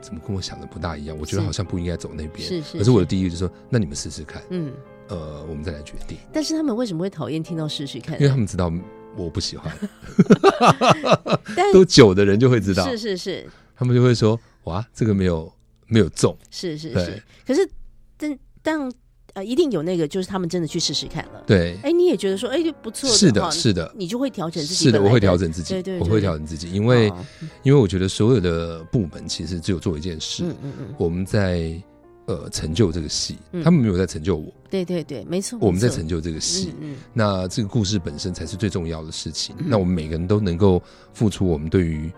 [0.00, 1.16] 怎么跟我想的不大一样？
[1.18, 2.48] 我觉得好像不应该走那边。
[2.48, 4.72] 是是可是我的第一个就说，那你们试试看，嗯，
[5.08, 8.14] 呃，我们再来决定，但是他们为什么会讨厌听到试试看？
[8.20, 8.72] 因为他们知道
[9.16, 9.72] 我不喜欢，
[11.56, 13.46] 但都久的人就会知道，是是是
[13.84, 15.52] 他们就会说，哇，这个没有
[15.86, 17.68] 没有中，是是是，可是
[18.16, 18.92] 但但
[19.34, 21.44] 呃，一定有那个，就是他们真的去试试看了。
[21.46, 27.26] 对，哎，你也觉得说，哎，不错是的，是的，你就会调整自己是的，我会调整自己对对，我会调整自己，因为哦。
[27.62, 31.78] 因为我觉得所有的部门其实只有做一件事，嗯嗯嗯，我们在
[32.24, 36.72] 呃成就这个戏嗯，他们没有在成就我，对对对，没错，我们在成就这个戏。
[37.12, 39.54] 那这个故事本身才是最重要的事情。
[39.58, 39.66] 嗯。
[39.68, 42.10] 那我们每个人都能够付出我们对于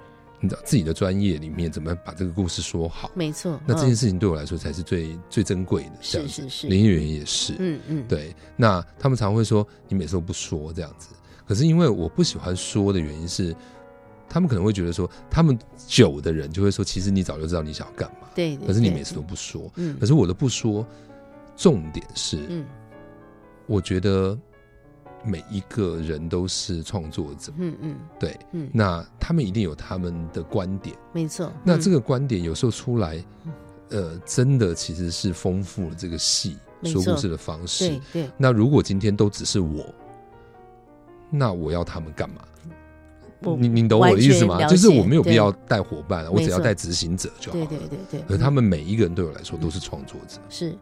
[0.46, 3.10] 你知道自己的专业里面怎么把这个故事说好。
[3.14, 3.60] 没错。
[3.66, 5.92] 那这件嗯事情对我来说才是最最珍贵的。
[6.00, 7.54] 这样子，是是是连演员也是。
[7.58, 11.08] 嗯嗯，对，那他们常会说你每次都不说这样子，
[11.46, 13.54] 可是因为我不喜欢说的原因是，
[14.28, 19.70] 他们可能会觉得说，他们久的人就会说，其实你早就知道你想要干嘛，对可是你每次都不说。
[19.76, 20.86] 嗯可是我的不说，
[21.56, 22.64] 重点是，嗯
[23.66, 24.38] 我觉得
[25.24, 27.96] 每一个人都是创作者，嗯嗯。
[28.18, 31.52] 对，嗯，那他们一定有他们的观点，没错。
[31.64, 33.24] 那这个个观点有时候出来，
[33.90, 37.88] 呃，真的其实是丰富了这个戏说故事的方式。
[37.88, 38.00] 对。
[38.12, 39.84] 对，那如果今天都只是我，
[41.30, 42.42] 那我要他们干嘛？
[43.42, 44.64] 我你你懂我的意思吗？
[44.66, 47.86] 就是我没有必要带伙伴啊，我只要带执行者就好对了。
[47.88, 48.20] 对对。
[48.20, 50.40] 对，而他们每一个人对我来说都是创作者。
[50.48, 50.76] 是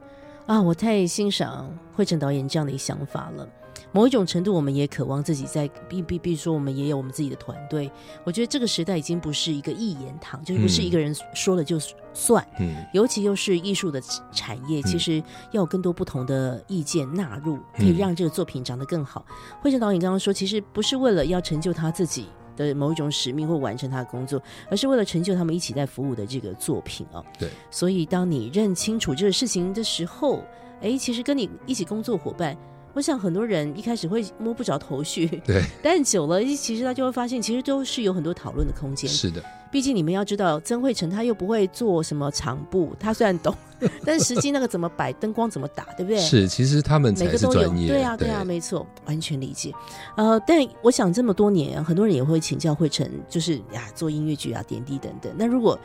[0.46, 3.48] 啊，我太欣赏惠成导演这样的一想法了。
[3.92, 7.90] 某一种程度，我们也渴望自己在，比比比如说，我们也有我们自己的团队。
[8.24, 11.78] 我觉得这个时代已经不是一个一言堂，就是不是嗯一个人说了就
[12.12, 14.02] 算，嗯尤其又是艺术的
[14.33, 15.18] 产业，其实
[15.52, 19.24] 要有更多不同的意见纳入，可以嗯让这个作品长得更好。
[19.62, 22.26] 慧成导演刚刚说，其实不是为了要成就他自己
[22.57, 27.25] 的某一种使命或完成他的工作，而是为了成就他们一起在服务的这个作品哦。
[27.38, 30.43] 对，所以当你认清楚这个事情的时候，
[30.81, 32.57] 哎，其实跟你一起工作伙伴
[32.94, 39.11] 我想很多人一开始会摸不着头绪， 对，但久了，其实他就会发现，其实都是有很多讨论的空间。
[39.11, 43.54] 是的，毕竟你们要知道，曾慧成他又不会做什么场布，他虽然懂，
[44.07, 46.18] 但实际那个怎么摆灯光怎么打，对不对？
[46.18, 49.72] 是，其实他们每个都有，对啊，对啊，没错，完全理解。
[50.16, 55.33] 呃，但我想这么多年，很多人也会请教慧成，就是呀，做音乐剧啊，点滴等等。
[55.37, 55.76] 那如果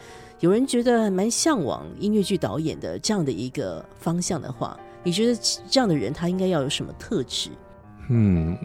[0.42, 7.50] 有人觉得蛮向往音乐剧导演的这样的一个方向的话，你觉得这样的人他应该要有什么特质？
[8.10, 8.58] 嗯，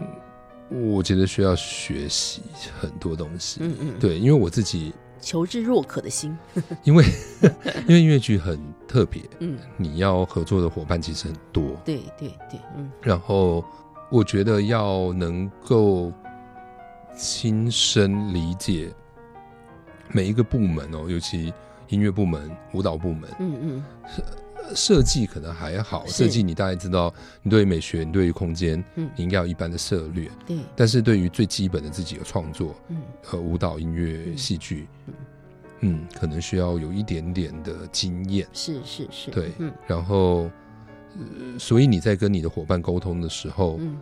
[0.71, 2.43] 我觉得需要学习
[2.81, 3.61] 很多东西。
[3.63, 6.37] 嗯嗯，对，因为我自己求知若渴的心，
[6.83, 7.05] 因为
[7.87, 13.65] 因为音乐剧很特别，嗯，你要合作的伙伴其实很多，对对对，嗯，然后
[14.11, 16.13] 我觉得要能够
[17.17, 18.93] 亲身理解
[20.11, 21.53] 每一个部门哦，尤其
[21.89, 23.85] 音乐部门、舞蹈部门，嗯嗯。
[24.75, 30.31] 设计可能还好，设计你大概知道，你对于美学，你对于空间，嗯，你应该有一般的策略。
[30.47, 34.87] 对，但是对于最基本的自己的创作，嗯，和舞蹈、音乐、戏剧，
[35.81, 38.47] 嗯，可能需要有一点点的经验。
[38.53, 40.51] 是是是，对，嗯，然后，
[41.59, 43.97] 所以你在跟你的伙伴沟通的时候，嗯，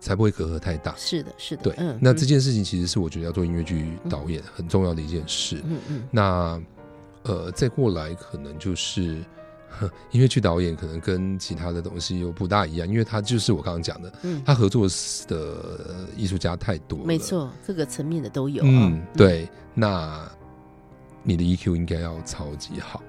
[0.00, 0.94] 才不会隔阂太大。
[0.96, 5.60] 是的，是的，对，嗯，那这件事情其实是我觉得要做音乐剧导演很重要的一件事。
[5.64, 6.62] 嗯嗯，那
[7.24, 9.22] 呃，再过来可能就是。
[10.10, 14.86] 音乐剧导演可能跟其他的东西又不大一样，因为他就是我刚刚讲的，嗯，他合作
[15.28, 18.62] 的艺术家太多，没错，各个层面的都有。
[18.64, 20.28] 嗯，对，那
[21.22, 23.02] 你的 EQ 应该要超级好。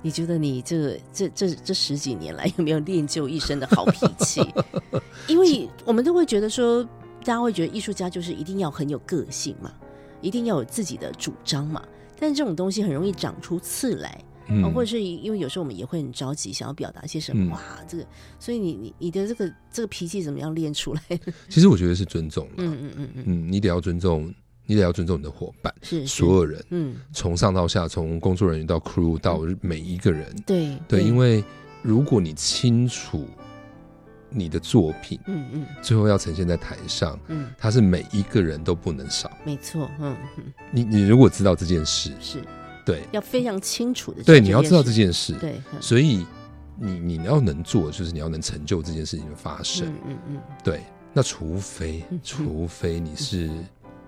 [0.00, 4.40] 你觉得你这这这这十几年来有没有练就一身的好脾气？
[5.26, 6.84] 因为我们都会觉得说，
[7.24, 9.72] 大家会觉得艺术家就是一定要很有个性嘛，
[10.20, 11.82] 一定要有自己的主张嘛，
[12.16, 14.22] 但这种东西很容易长出刺来。
[14.48, 17.60] 嗯，或者是因为有时候我们也会很着急，想要表达些什么哇？
[17.86, 18.06] 这个，
[18.38, 21.02] 所以你你你的这个这个脾气怎么样练出来？
[21.48, 24.32] 其实我觉得是尊重了嗯嗯嗯嗯，你得要尊重，
[24.66, 31.44] 你得要尊重你的伙伴，是所有人，嗯，从上到下，从工作人员到 crew 到每一个人，对对，因为
[31.82, 33.26] 如果你清楚
[34.30, 42.42] 你的作品，嗯嗯，最后要呈现在台上，嗯，它是每一个人都不能少，没错，嗯嗯，你你如果知道这件事是。
[42.88, 44.22] 对，要非常清楚的。
[44.22, 45.34] 对，你要知道这件事。
[45.34, 46.26] 对，所以
[46.80, 49.88] 你你要能做，就是你要能成就这件事情的发生。
[49.88, 50.40] 嗯嗯嗯。
[50.64, 50.80] 对，
[51.12, 53.50] 那除非除非你是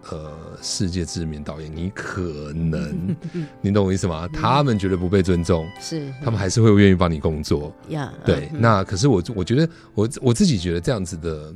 [0.08, 3.14] 呃世界知名导演，你可能，
[3.60, 4.26] 你懂我意思吗？
[4.32, 7.70] 他们觉得不被尊重，是他们还是会愿意帮你工作。
[7.90, 11.52] 呀，对，那可是我我觉得我我自己觉得这样子的。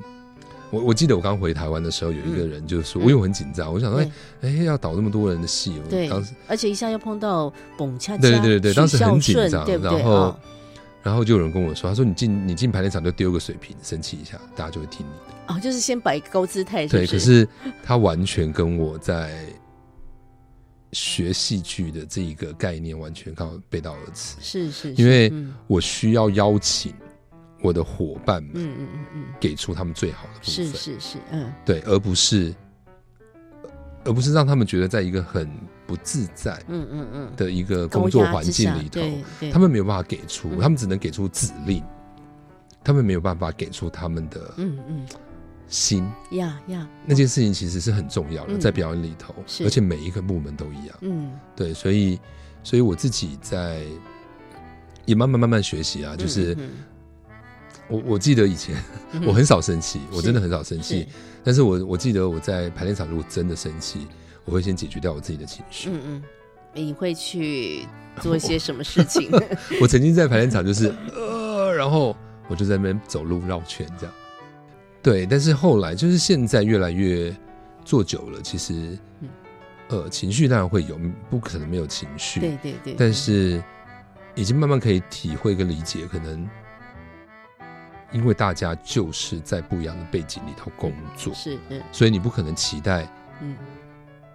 [0.74, 4.10] 我我记得我刚回台湾的时候，有一个人就说，我又很紧张，我想说，哎
[4.42, 10.36] 哎，要导那么多人的戏，对，当时而且一下又碰到蹦恰恰，对对对，当时很紧张，对然后
[11.02, 15.54] 然后就有人跟我说，他说你进你进排练场就丢个水瓶，生气一下，大家就会听你的。
[15.54, 17.06] 哦，就是先摆高姿态，对。
[17.06, 17.46] 可是
[17.82, 19.46] 他完全跟我在
[20.92, 25.32] 学戏剧的这一个概念完全靠背道而驰，是是，因为
[25.66, 26.92] 我需要邀请。
[27.64, 32.54] 我的伙伴们，嗯嗯嗯嗯，给出他们最好的部分，是是是，嗯，对，而不是，
[34.04, 35.50] 而不是让他们觉得在一个很
[35.86, 37.32] 不自在，嗯嗯嗯。
[37.36, 39.00] 的一个工作环境里头，
[39.50, 41.82] 他们没有办法给出，他们只能给出指令，
[42.84, 45.06] 他们没有办法给出他们的，嗯嗯，
[45.66, 46.06] 心。
[46.32, 52.20] 呀呀，那件事情其实是很重要的，在表演里头，而且每一个部门都一样，嗯，对，所以，
[52.62, 53.86] 所以我自己在
[55.06, 56.54] 也慢慢慢慢学习啊，就是。
[57.94, 58.74] 我我记得以前
[59.26, 61.06] 我很少生气，我真的很少生气。
[61.42, 64.06] 但是我我记得我在排练场如果真的生气，
[64.44, 65.90] 我会先解决掉我自己的情绪。
[65.90, 66.22] 嗯嗯，
[66.72, 67.86] 你会去
[68.20, 69.30] 做一些什么事情？
[69.80, 72.16] 我曾经在排练场就是呃，然后
[72.48, 74.14] 我就在那边走路绕圈这样。
[75.02, 77.34] 对，但是后来就是现在越来越
[77.84, 78.98] 做久了，其实
[79.88, 82.40] 呃情绪当然会有，不可能没有情绪。
[82.40, 82.94] 对对对。
[82.98, 83.62] 但是
[84.34, 86.48] 已经慢慢可以体会跟理解，可能。
[88.14, 91.58] 因为大家就是在不一样的背景里头工作，是，
[91.90, 93.56] 所以你不可能期待，嗯，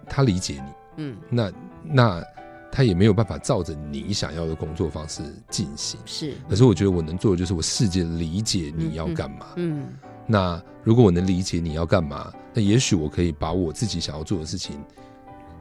[0.06, 2.22] 他理解你，嗯，那那
[2.70, 6.34] 他也没有办法照着你想要的工作方式进行，是。
[6.46, 9.88] 可是我觉得我能做的就是我试着理解你要干嘛，嗯，
[10.26, 14.78] 那如果我能理解你要干嘛，那也许我可以把我自己想要做的事情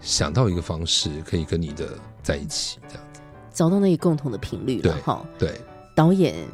[0.02, 3.22] 想到一个方式，可以跟你的在一起，这样子，
[3.54, 5.62] 找到那个共同的频率了，哈，对，
[5.96, 6.46] 导演。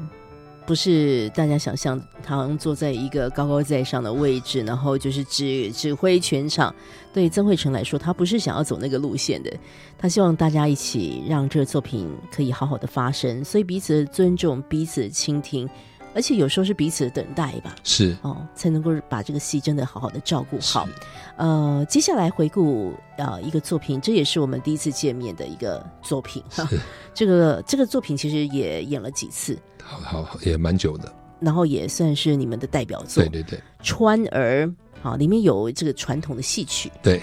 [0.65, 6.73] 不是大家想象，他坐在一个高高在上的位置，然后就是指指挥全场。
[7.13, 9.53] 对曾慧成来说，他不是想要走那个路线的，
[9.97, 13.43] 他希望大家一起让这个作品可以好好的发生。
[13.45, 15.69] 所以彼此尊重，彼此倾听，
[16.15, 20.87] 而且有时候是彼此的等待吧，是哦，才能够把这个戏真的好好的照顾好。
[21.35, 26.65] 呃，接下来回顾呃一个作品，这也是我们第一次见面的一个作品哈。
[27.13, 33.21] 这个这个作品其实也演了几次，好好也蛮久的，然后也算是你们的代表作。
[33.21, 34.73] 对对对，川儿
[35.03, 36.89] 啊，里面有这个传统的戏曲。
[37.03, 37.21] 对。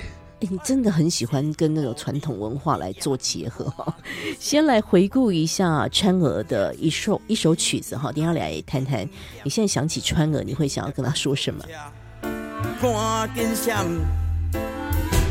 [0.51, 3.97] 你真的很喜欢跟那种传统文化来做结合哈。
[4.39, 9.09] 先来回顾一下川娥的一首一首曲子哈，等下来谈谈。
[9.45, 11.65] 你现在想起川娥，你会想要跟他说什么？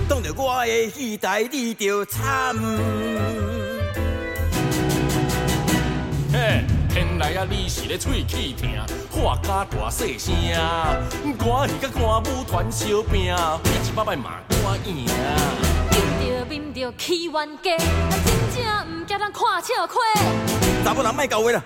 [0.07, 2.55] 当着我的戏台，你就惨。
[6.93, 8.69] 天来啊，你是咧喙齿疼，
[9.09, 10.35] 话甲大细声，
[11.37, 15.05] 歌戏甲歌舞团相拼，拼一百摆嘛敢赢。
[16.19, 17.85] 面着面着起冤家，真
[18.53, 19.95] 正唔惊人看笑亏。
[20.83, 21.63] 查某人卖搞话啦！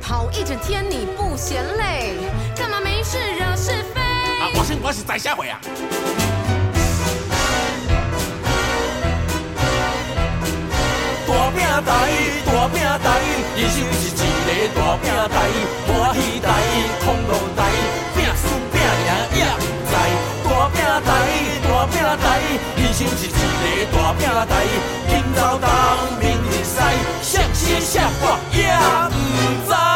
[0.00, 2.14] 跑一整天你不嫌累，
[2.56, 4.00] 干嘛没事惹是非？
[4.00, 6.27] 啊，我是我是啊。
[11.28, 11.92] 大平台，
[12.46, 13.20] 大平台，
[13.54, 15.36] 人生是一个大平台，
[15.86, 16.48] 欢喜台，
[17.04, 17.60] 痛乐台，
[18.16, 19.92] 拼输拼赢也不知。
[20.48, 21.06] 大平台，
[21.68, 22.26] 大平台，
[22.78, 24.50] 人生是一个大平台，
[25.06, 25.68] 今朝东，
[26.18, 26.80] 明日西，
[27.22, 28.64] 谁先谁我也
[29.10, 29.87] 不知。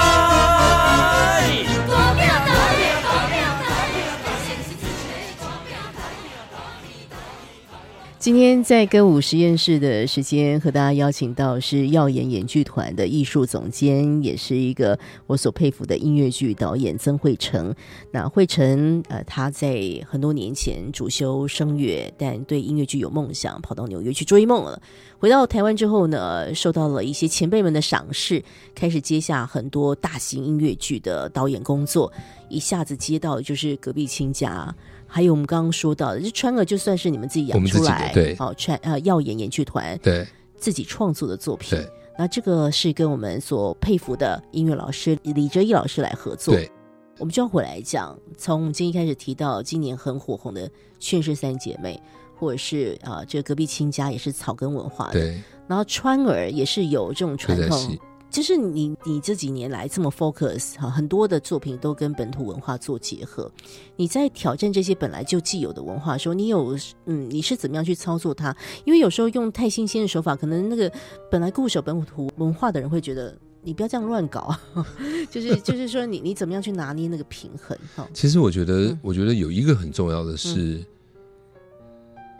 [8.22, 17.74] 今天在歌舞实验室的时间，和大家邀请到是耀眼演剧团的艺术总监，也是一个我所佩服的音乐剧导演曾慧成。
[18.12, 19.76] 那慧成，呃，他在
[20.08, 24.80] 很多年前主修声乐，但对音乐剧有梦想，跑到纽约去追梦了。
[25.18, 28.40] 回到台湾之后呢，受到了一些前辈们的赏识，
[28.72, 32.12] 开始接下很多大型音乐剧的导演工作，
[32.48, 34.72] 一下子接到就是隔壁亲家。
[35.14, 41.86] 还有我们刚刚说到的，就川儿就算是你们自己养出来，对，哦，川呃耀眼演剧团，对，自己创作的作品，对，
[42.18, 46.70] 那这个是跟我们所佩服的音乐老师李哲一老师来合作，对，
[47.18, 50.66] 我们就要回来讲，从今天开始提到今年很火红的
[50.98, 52.00] 《劝世三姐妹》，
[52.40, 57.98] 或者是啊，这个隔壁亲家也是草根文化的，对，然后川儿也是有这种传统。
[58.32, 63.52] 就是你，你这几年来这么 focus 哈，很多的作品都跟本土文化做结合。
[63.94, 68.56] 你在挑战这些本来就既有的文化的时候，你有嗯，你是怎么样去操作它？
[68.86, 70.90] 因为有时候用太新鲜的手法，可能那个
[71.30, 74.56] 本来固守本土文化的人会觉得你不要这样乱搞。
[75.30, 77.76] 就是就是说，你你怎么样去拿捏那个平衡？
[77.94, 80.82] 哈，其实我觉得，我觉得有一个很重要的是，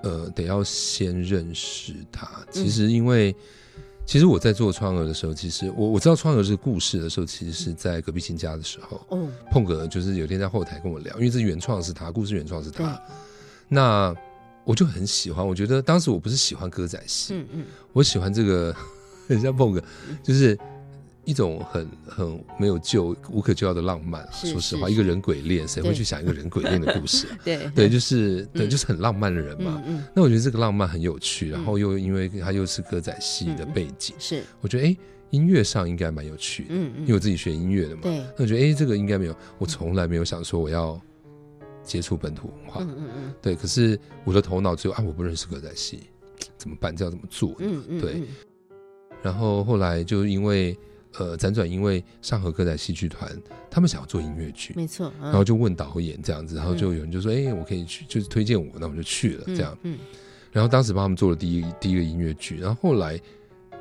[0.03, 2.27] 呃，得要先认识它。
[2.51, 3.37] 其实因为。
[4.05, 9.01] 其实我在做川儿的时候，其实我我知道川儿这个故事的时候，其实是在隔壁新家的时候。
[9.09, 13.01] 哦，碰哥就是有天在后台跟我聊，因为这原创是他，故事原创是他。
[13.69, 14.15] 那
[14.65, 18.75] 我就很喜欢，我觉得当时我不是喜欢歌仔戏，嗯嗯，我喜欢这个
[19.29, 19.83] 很像碰哥，
[20.23, 20.59] 就是。
[21.25, 24.27] 一种很很没有救、无可救药的浪漫。
[24.33, 27.29] 说实话，一个人鬼恋，谁会去想一个人鬼恋的故事？
[27.45, 29.81] 对对，就是对，就是很浪漫的人嘛。
[30.15, 34.97] 那我觉得这个浪漫很有趣，然后又因为它又是歌仔戏的背景，是我觉得哎，
[35.31, 36.69] 音乐上应该蛮有趣的。
[36.71, 38.01] 嗯嗯，因为我自己学音乐的嘛。
[38.03, 41.01] 对，那我觉得哎，这个应该没有，我从来没有想说我要
[41.85, 42.83] 接触本土文化。
[42.83, 43.55] 嗯嗯嗯，对。
[43.55, 46.01] 可是我的头脑只有啊，我不认识歌仔戏，
[46.59, 46.97] 怎么办？
[46.97, 47.55] 这要怎么做？
[47.59, 48.23] 嗯嗯，对。
[49.23, 50.77] 然后后来就因为。
[51.19, 53.31] 呃，辗转因为上河歌仔戏剧团，
[53.71, 59.99] 他们想要做音乐剧，没错，然后就问导演这样子，然后就有人就说：“哎，我可以去，就是推荐我，那我就去了。”这样，嗯，
[60.51, 63.21] 然后当时帮他们做了第一第一个音乐剧，然后后来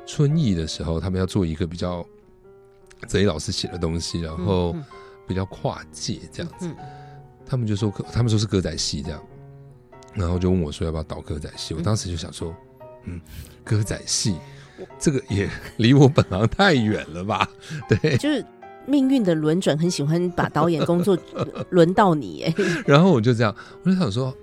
[0.06, 2.06] 春意的时候，他们要做一个比较
[3.06, 4.76] 泽一老师写的东西，然后
[5.26, 6.70] 比较跨界这样子，
[7.46, 9.22] 他们就说他们说是歌仔戏这样，
[10.14, 12.54] 然后就问我说要不要导歌仔戏，我当时就想说，
[13.04, 13.20] 嗯，
[13.64, 14.36] 歌仔戏。
[14.98, 17.48] 这个也离我本行太远了吧？
[17.88, 18.44] 对，就是
[18.84, 21.16] 命运的轮转，很喜欢把导演工作
[21.70, 22.54] 轮到你哎。
[22.84, 24.34] 然后我就这样，我就想说，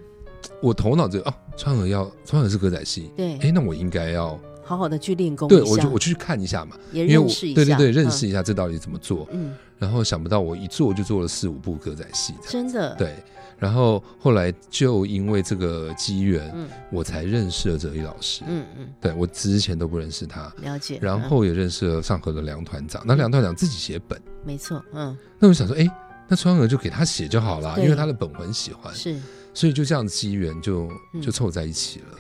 [0.62, 9.28] 我头脑这哦，川儿要川儿是歌仔戏，对，哎，那我应该要好好的去练功，对，我就我去看一下嘛，也认识一下，对对对，认识一下这到底怎么做。
[9.32, 13.14] 嗯，然后想不到我一做就做了四五部歌仔戏，真的，对。
[13.60, 16.52] 然后后来就因为这个机缘，
[16.92, 18.44] 我才认识了哲一老师。
[18.48, 20.98] 嗯嗯，对我之前都不认识他，了解。
[21.02, 25.16] 然后也认识了上河的梁团长，那梁团长自己写本，没错，嗯。
[25.38, 25.86] 那我想说，哎，
[26.28, 29.20] 那川河就给他写就好了，因为他的本我很喜欢，是。
[29.54, 30.90] 所以就这样机缘就
[31.22, 32.18] 就凑在一起了。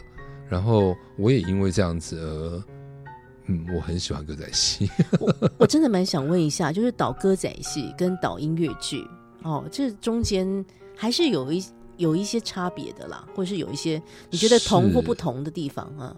[0.49, 2.63] 然后我也因为这样子而
[3.45, 4.89] 嗯，我很喜欢歌仔戏。
[5.19, 9.07] 我我真的蛮想问一下，就是导歌仔戏跟导音乐剧，
[9.43, 10.65] 哦，这中间
[11.01, 16.13] 还是有一有一些差别的啦，或者是有一些你觉得同或不同的地方啊？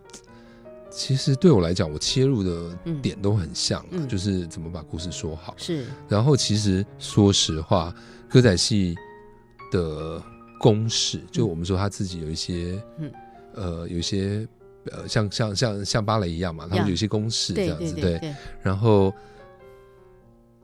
[0.89, 4.07] 其实对我来讲，我切入的嗯点都很像，嗯。
[4.07, 5.53] 就是怎么把故事说好。
[5.55, 7.93] 是，然后其实说实话，
[8.27, 8.95] 歌仔戏
[9.71, 10.21] 的
[10.59, 13.11] 公式，就我们说他自己有一些，嗯。
[13.53, 14.47] 呃，有一些
[14.91, 19.13] 呃，像像像像芭蕾一样嘛，他们有一些公式这样子，对，然后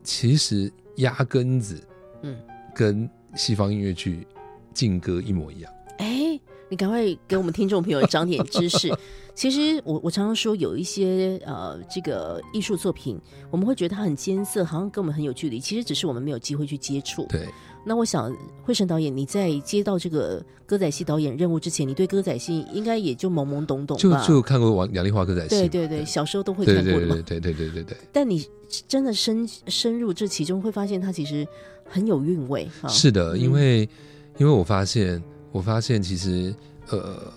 [0.03, 1.79] 其实压根子
[2.23, 2.35] 嗯，
[2.73, 4.25] 跟西方音乐剧
[4.73, 5.71] 劲歌一模一样。
[5.99, 8.91] 哎，你赶快给我们听众朋友长点知识。
[9.33, 13.19] 其实我我常常说，有一些呃，这个艺术作品，
[13.51, 15.59] 我们会觉得它很艰涩，好像跟我们很有距离。
[15.59, 17.23] 其实只是我们没有机会去接触。
[17.29, 17.47] 对，
[17.85, 24.25] 那我想，惠成导演，你在接到这个歌仔戏导演任务之前，你对歌仔戏应该也就懵懵懂懂吧？
[24.27, 27.13] 就看过王杨丽花歌仔戏，对对对，小时候都会看过的嘛。
[27.23, 27.97] 对对对对对对对。
[28.11, 28.43] 但你
[28.87, 31.47] 真的深深入这其中，会发现它其实
[31.89, 32.87] 很有韵味哈。
[32.87, 33.39] 是的，嗯。
[33.39, 33.89] 因为
[34.37, 35.21] 因为我发现，
[35.51, 36.53] 我发现其实
[36.89, 37.33] 呃，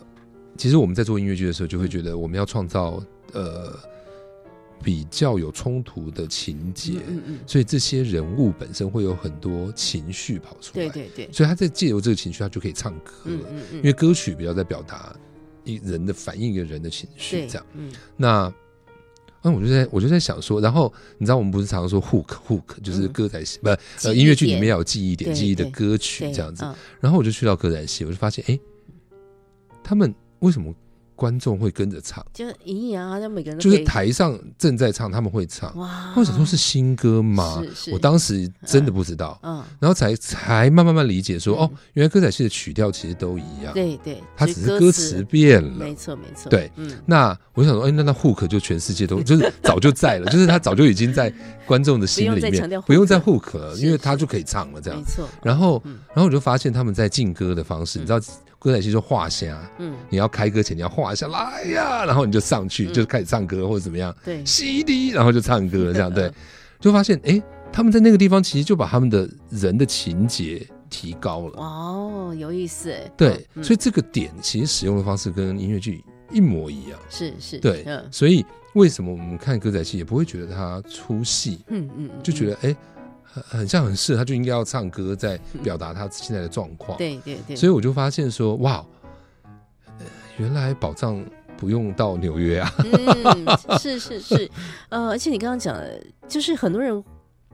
[0.56, 3.72] 其实我们在做音乐剧的时候，就会觉得我们要创造呃
[4.82, 15.14] 比较有冲突的情节，嗯嗯嗯，所以这些人物本身会有很多情绪跑出来，对对对，所以他在借由这个情绪，他就可以唱歌，嗯嗯嗯，因为歌曲比较在表达
[15.64, 17.66] 一人的反映一个人的情绪，这样。
[17.74, 17.92] 嗯。
[18.16, 18.52] 那
[19.42, 26.64] 那我就在我就在想说，然后你知道我们不是常说 hook hook 就是嗯歌仔戏，不呃音乐剧里面要有记忆点、记忆的歌曲这样子。
[26.64, 28.58] 嗯然后我就去到歌仔戏，我就发现，哎，
[29.82, 30.74] 他们为什么
[31.20, 32.24] 观众会跟着唱？
[32.32, 35.76] 就隐隐啊，那每个人就是台上正在唱，他们会唱。
[35.76, 37.62] 哇，我想说是新歌吗？
[37.74, 37.74] 是？
[37.74, 37.92] 是。
[37.92, 41.60] 我当时真的不知道，嗯，然后才才慢慢慢理解说，嗯。
[41.66, 45.68] 哦，原来歌仔戏的曲调其实都一样，对对，它只是歌词变了。
[45.68, 45.94] 没。
[45.94, 46.72] 错没错，对。
[46.76, 51.30] 嗯，那我想说，哎，那那 hook 就全世界都 就是早就在了，就是他早就已经在
[51.66, 54.98] 观众的心里面，不用再 hook 了，因为他就可以唱了这样。
[54.98, 55.04] 没。
[55.04, 58.00] 错，然后嗯，然后我就发现他们在进歌的方式，嗯。
[58.00, 58.18] 你知道
[58.60, 62.92] 歌仔戏就画虾，嗯，你要开歌前你要画一下来呀，然后你就上去嗯。
[62.92, 66.24] 就开始唱歌或者怎么样，对，，CD，然后就唱歌这样对。
[66.26, 66.34] 嗯，
[66.78, 67.42] 就发现哎，
[67.72, 71.58] 他们在那个地方其实就把他们的人的情节提高了。
[71.58, 72.90] 哇哦，有意思。
[72.92, 76.98] 哎，对，嗯所以这个点其实使用的方式跟音乐剧一模一样。
[77.08, 78.44] 是是，对嗯，所以
[78.74, 82.76] 为什么我们看歌仔戏也不会觉得它出戏，嗯嗯，就觉得得哎、很
[83.32, 88.84] 很像很适合，他就应该要唱歌，在表达他现在的状况。，对对对，所以我就发现说，哇，
[89.84, 90.06] 呃
[90.38, 91.24] 原来宝藏
[91.56, 92.72] 不用到纽约啊。
[92.78, 94.50] 嗯，是是是，
[94.88, 97.04] 呃，而且你刚刚讲的，就是很多人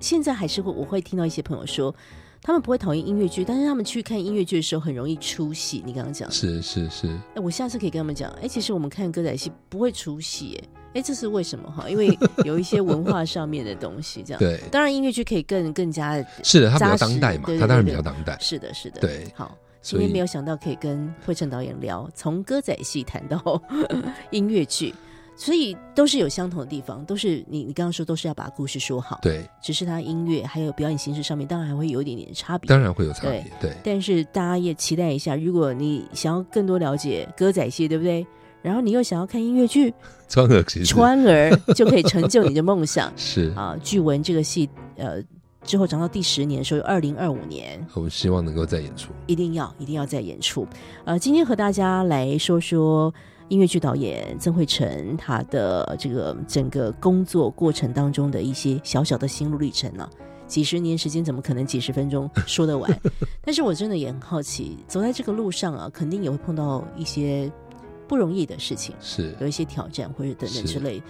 [0.01, 1.95] 现在还是会，我会听到一些朋友说，
[2.43, 5.83] 他们不会讨厌音乐剧，但是他们去看音乐剧的时候很容易出戏。
[5.85, 11.89] 你刚刚讲的，是是是，哎，我下次可以跟他们讲，哎，其实我们看歌仔戏不会出戏，哎，哎，这是为什么哈？
[11.91, 14.39] 因为 有一些文化上面的东西，这样。
[14.39, 18.37] 对，当然，音乐剧可以更更加是的，它比较当代嘛对，对他当然比对较当代。
[18.41, 19.57] 是的，是的，对好。
[19.83, 23.63] 今天没有想到可以跟惠成导演聊，从歌仔戏谈到
[24.33, 24.93] 音乐剧，
[25.37, 32.67] 所以都是有相同的地方，都是你你刚刚说都是要把故事说好，对，只是它音乐还有表演形式上面，当然还会有一点点差别。
[32.69, 33.45] 当然会有差别。
[33.61, 38.27] 对，但是大家也期待一下，如果你想要更多了解歌仔戏，对不对？
[38.63, 39.95] 然后你又想要看音乐剧，
[40.27, 43.77] 川儿其实川儿就可以成就你的梦想 是，啊！
[43.81, 45.23] 据闻这个戏呃
[45.63, 49.13] 之后长到第十年的时候，二零二五年我们希望能够再演出。
[49.27, 50.67] 一定要一定要再演出。
[51.05, 53.13] 呃，今天和大家来说说
[53.49, 60.09] 音乐剧导演曾慧成他的这个整个工作过程当中的一些小小的心路历程呢、
[60.49, 62.91] 几十年时间怎么可能几十分钟说得完？
[63.43, 67.51] 但是我真的也很好奇，走在这个路上啊，肯定也会碰到一些
[68.09, 71.01] 不容易的事情，是，有一些挑战或者等等之类。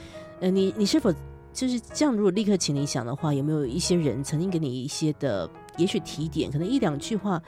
[0.41, 1.11] 呃，你你是否
[1.55, 2.15] 就是这样？
[2.15, 7.43] 如果立刻请你想的话，有没有一些人曾经给你一些的，也许提点，可能一两句话，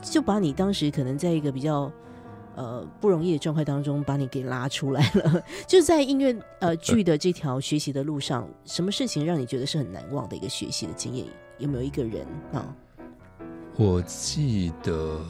[0.00, 1.90] 就把你当时可能在一个比较
[2.54, 5.42] 呃不容易的状态当中，把你给拉出来了？
[5.66, 11.26] 就是在音乐呃剧的这条学习的路上，什么事情让你觉得是很难忘的一个学习的经验？
[11.58, 12.74] 有没有一个人啊？
[13.76, 15.20] 我记得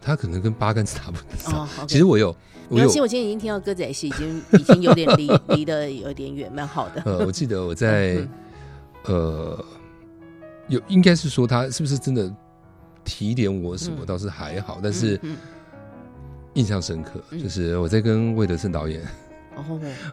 [0.00, 1.58] 他可能跟八竿子打不着。
[1.58, 2.28] 哦， 其实我有，
[2.68, 7.02] 我有没关系，我今天已经听到歌仔戏，已经已经有点离 离得有点远，蛮好的。
[7.06, 8.28] 呃，我记得我在嗯
[9.06, 9.64] 呃，
[10.68, 12.30] 有应该是说他是不是真的
[13.04, 15.36] 提点我什么，嗯倒是还好，但是嗯
[16.60, 17.42] 印象深刻，嗯。
[17.42, 19.02] 就是我在跟魏德胜导演，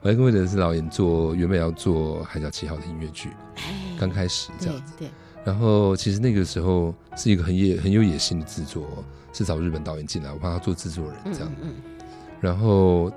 [0.02, 3.74] 我在跟魏德胜导演做原本要做《海角七号》的音乐剧，哎。
[4.00, 5.10] 刚开始这样子，对，
[5.43, 8.86] 然后其实那个时候是一个很野很有野心的制作，
[9.34, 11.74] 是找日本导演进来，我帮他做制作人嗯这样，嗯
[12.39, 13.12] 然后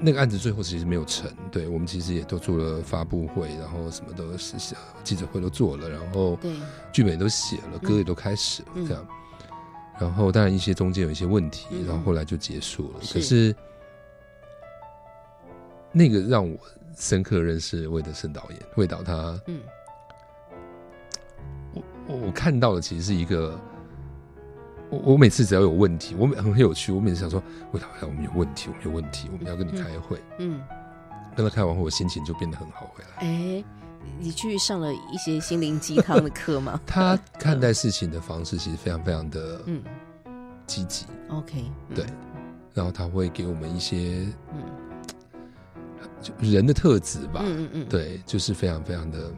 [0.00, 4.56] 那个案子最后其实没有成，对我们其实也都做了发布会，然后什么都是
[5.04, 6.36] 记者会都做了，然后
[6.92, 9.06] 剧本也都写了，歌也都开始了，这样。
[9.98, 13.00] 然后当然一些中间有一些问题，然后后来就结束了。
[13.12, 13.54] 可是
[15.92, 16.58] 那个让我
[16.96, 19.60] 深刻认识魏德胜导演，魏导他，嗯，
[22.06, 23.58] 我我看到的其实是一个。
[24.90, 26.92] 我我每次只要有问题，我很很有趣。
[26.92, 27.42] 我每次想说，
[27.72, 30.20] 魏导，我们有问题，我们有问题，我们要跟你开会。
[30.38, 30.60] 嗯，
[31.34, 33.26] 跟他开完会，我心情就变得很好回来。
[33.26, 33.64] 哎，
[34.20, 36.80] 你去上了一些心灵鸡汤的课吗？
[36.86, 39.82] 他看待事情的方式其实非常非常的嗯
[40.66, 41.06] 积极。
[41.28, 42.06] OK，对，
[42.72, 44.62] 然后他会给我们一些嗯，
[46.40, 47.42] 人的特质吧。
[47.44, 49.30] 嗯嗯嗯，对，就是非常非常的。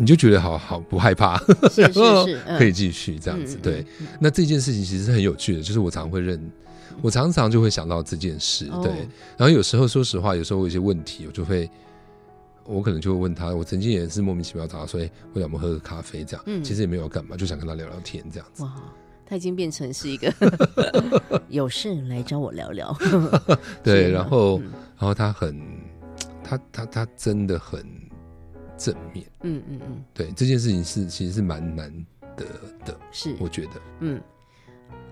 [0.00, 1.42] 你就觉得好好不害怕，
[1.76, 2.24] 然后
[2.56, 3.56] 可以继续这样子。
[3.56, 3.84] 对，
[4.20, 6.40] 那这件事情其实是很有趣的，就是我常会认，
[7.02, 8.66] 我常常就会想到这件事。
[8.80, 8.92] 对，
[9.36, 11.68] 然后有时候说实话，有时候有一些问题，我就会，
[12.68, 13.54] 我可能就会问他。
[13.54, 18.62] 我曾经也是莫名其妙找他说：“哎，为什么喝个咖啡？”这样，嗯，其实也没有干嘛，就想跟他聊聊天这样子。
[18.62, 18.74] 哇，
[19.26, 20.32] 他已经变成是一个
[21.48, 22.96] 有事来找我聊聊。
[23.82, 24.58] 对，然后，
[24.98, 25.60] 然后他很，
[26.44, 27.84] 他他他真的很。
[28.80, 31.92] 正面，嗯嗯嗯，对这件事情是其实是蛮难
[32.36, 32.44] 得
[32.86, 34.20] 的，是我觉得，嗯，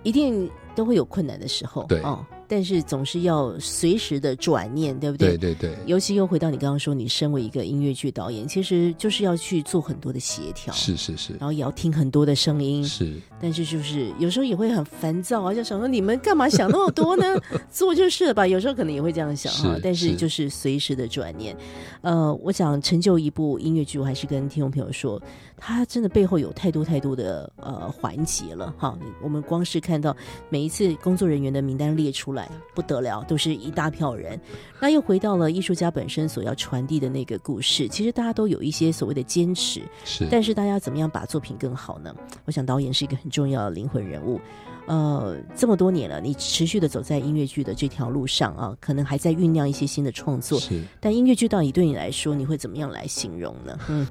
[0.05, 2.25] 一定都会有困难的时候，对哦。
[2.49, 5.37] 但是总是要随时的转念，对不对？
[5.37, 5.79] 对对对。
[5.87, 11.33] 尤其又回到你刚刚说，你身为一个音乐剧导演，其实就是要去做很多的协调，是是是。
[11.35, 13.15] 然后也要听很多的声音，是。
[13.41, 17.25] 但是就是有时候也会很烦躁啊，就想说你们干嘛想那么多呢？
[17.71, 18.47] 做就是了吧。
[18.47, 19.79] 有时候可能也会这样想哈。
[19.83, 21.57] 但是就是随时的转念。
[22.01, 25.21] 呃，我想成就一部音乐剧，我还是跟听众朋友说。
[25.59, 30.15] 它真的背后有太多太多的呃环节了哈，我们光是看到
[30.51, 34.41] 每一次工作人员的名单列出来不得了，都是一大票人。
[34.81, 40.29] 那又回到了艺术家本身所要传递的那个故事，其实大家都有一些所谓的坚持，是。
[40.31, 42.15] 但是大家怎么样把作品更好呢？
[42.45, 44.41] 我想导演是一个很重要的灵魂人物。
[44.87, 50.61] 呃，这么多年了，你持续的走在音乐剧的这条路上啊，可能还在酝酿一些新的创作。
[50.61, 50.81] 是。
[51.01, 53.77] 但音乐剧到底对你来说，你会怎么样来形容呢？
[53.89, 54.07] 嗯。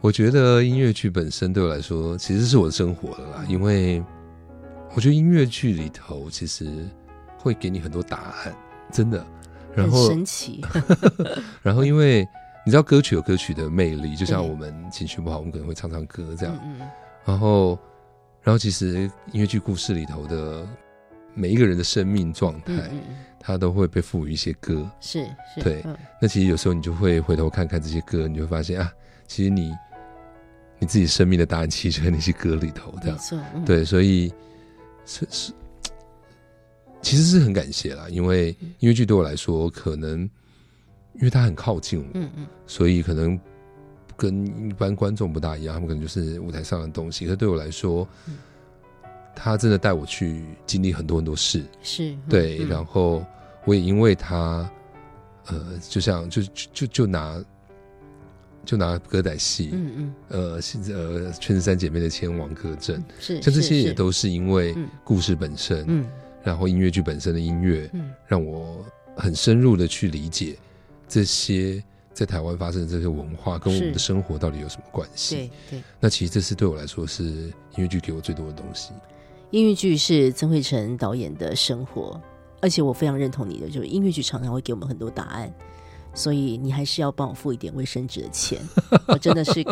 [0.00, 4.02] 我觉得音乐剧本身对我来说其实是我的生活了啦，因为
[4.94, 6.86] 我觉得音乐剧里头其实
[7.44, 8.54] 会给你很多答案，
[8.90, 9.24] 真的。
[9.74, 10.64] 然后神奇。
[11.62, 12.26] 然后因为
[12.64, 16.58] 你知道歌曲有歌曲的魅力，就像我们情绪不好，我们可能会唱唱歌这样。
[16.64, 16.80] 嗯。
[17.24, 17.78] 然后，
[18.42, 20.66] 然后其实音乐剧故事里头的
[21.34, 22.90] 每一个人的生命状态，
[23.38, 24.90] 他都会被赋予一些歌。
[25.00, 25.22] 是
[25.54, 25.62] 是。
[25.62, 25.84] 对。
[26.20, 28.90] 那其实有时候你就会回头看看这些歌，你就会发现啊，
[29.28, 29.72] 其实你。
[30.80, 33.18] 你自己生命的答案其实在那些歌里头，这样
[33.64, 34.30] 对，所以
[35.06, 35.52] 是是，
[37.04, 38.48] 其实是很感谢啦，因为
[38.78, 40.20] 音乐剧对我来说，可能
[41.14, 43.38] 因为它很靠近我，嗯嗯，所以可能
[44.16, 48.08] 跟一般观众不大一样，他们可能就是舞台上的东西，可对我来说，
[49.36, 53.24] 他真的带我去经历很多很多事，是对，然后
[53.66, 54.68] 我也因为他，
[55.46, 56.42] 呃，就像就
[56.72, 57.44] 就就拿。
[58.66, 64.74] 就拿歌仔戏，嗯嗯，呃，呃，《劝十三姐妹》的《千王歌阵》，是像这些也都是因为
[65.04, 66.06] 故事本身，嗯，
[66.44, 68.84] 然后音乐剧本身的音乐，嗯，让我
[69.16, 70.56] 很深入的去理解
[71.08, 71.82] 这些
[72.12, 75.34] 在台湾发生的这些文化跟我们的生活到底有什么关系。
[75.36, 78.92] 对对，那其实这是对我来说是音乐剧给我最多的东西。
[79.50, 82.20] 音乐剧是曾慧成导演的生活，
[82.60, 85.52] 而且我非常认同你的，就是音乐剧常常会给我们很多答案。
[86.16, 88.60] 所以你还是要帮我付一点卫生纸的钱，
[89.08, 89.64] 我真的是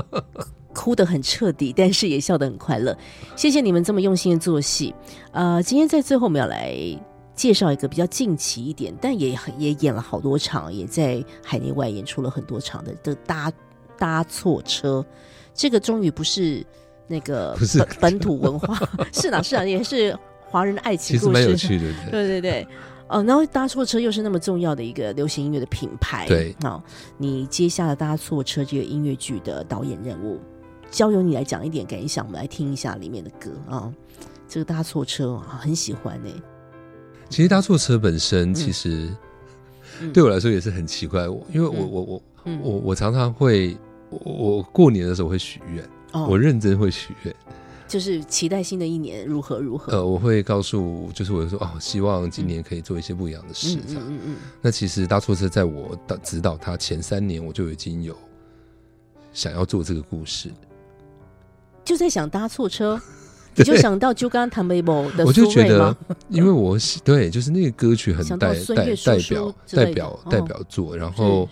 [0.83, 2.97] 哭得很彻底，但是也笑得很快乐。
[3.37, 4.93] 谢谢你们这么用心的做戏。
[5.31, 6.77] 呃，今天在最后我们要来
[7.37, 13.53] 介绍一个比较近期一点，但也也演了好多场，也在海内外演出了很多场的的搭
[13.97, 15.07] 搭错车。
[15.55, 16.67] 这个终于不是
[17.07, 18.77] 那个 不是本土文化，
[19.15, 21.93] 是哪是哪也是华人的爱情故事，蛮有趣的。
[22.11, 22.67] 对对 对。
[23.07, 26.83] 哦，然后搭错车又是那么重要的一个流行音乐的品牌，对，好，
[27.19, 30.41] 你接下了搭错车这个音乐剧的导演任务，
[30.93, 33.93] 交由你来讲一点感想，我们来听一下里面的歌啊。
[34.47, 36.31] 这个搭错车啊，很喜欢呢。
[37.31, 39.09] 其实搭错车本身，其实
[40.13, 42.23] 对我来说也是很奇怪，因为我我我
[42.63, 43.75] 我我常常会，
[44.11, 45.83] 我过年的时候会许愿，
[46.13, 47.35] 我认真会许愿。
[47.89, 49.93] 就是期待新的一年如何如何。
[49.93, 53.79] 呃，我会告诉，就是我说哦，希望今年可以做一些不一样的事。
[53.87, 54.37] 这样，嗯嗯。
[54.61, 58.15] 那其实搭错车，在我的指导他前三年，我就已经有
[59.33, 60.51] 想要做这个故事，
[61.85, 63.01] 就在想搭错车。
[63.55, 65.95] 你就想到就刚刚谭维某的，我就觉得，
[66.31, 71.47] 因为我喜对，就是那个歌曲很代代代表代表代表作，然后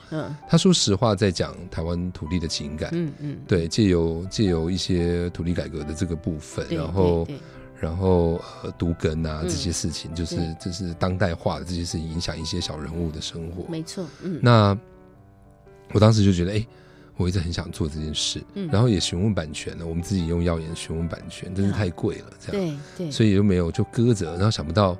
[0.49, 7.29] 他说实话在讲台湾土地的情感，嗯嗯，对，借由借由一些土地改革的这个部分，然后
[7.79, 14.75] 然后呃独根啊这些事情，就是就是当代化的这些事情，影响一些小人物的生活，没错，嗯，那
[15.93, 16.67] 我当时就觉得，哎。
[17.23, 19.87] 我一直很想做这件事，然后也询问版权了。
[19.87, 24.33] 我们自己用药研询问版权，真是太贵了，这样对对，所以就没有就搁着。
[24.33, 24.97] 然后想不到，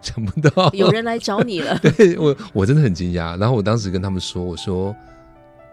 [0.00, 1.78] 想不到有人来找你了。
[1.96, 3.38] 对我我真的很惊讶。
[3.38, 4.94] 然后我当时跟他们说：“我说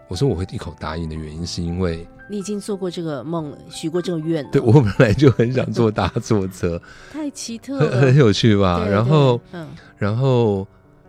[0.08, 4.46] 我说我会一口答应的原因，是因为你已经做过这个梦，许过这个愿。
[4.50, 6.80] 对我本来就很想做大 坐车，
[7.12, 8.86] 太奇特，了，很有趣吧？
[8.86, 10.66] 然后嗯，然后。”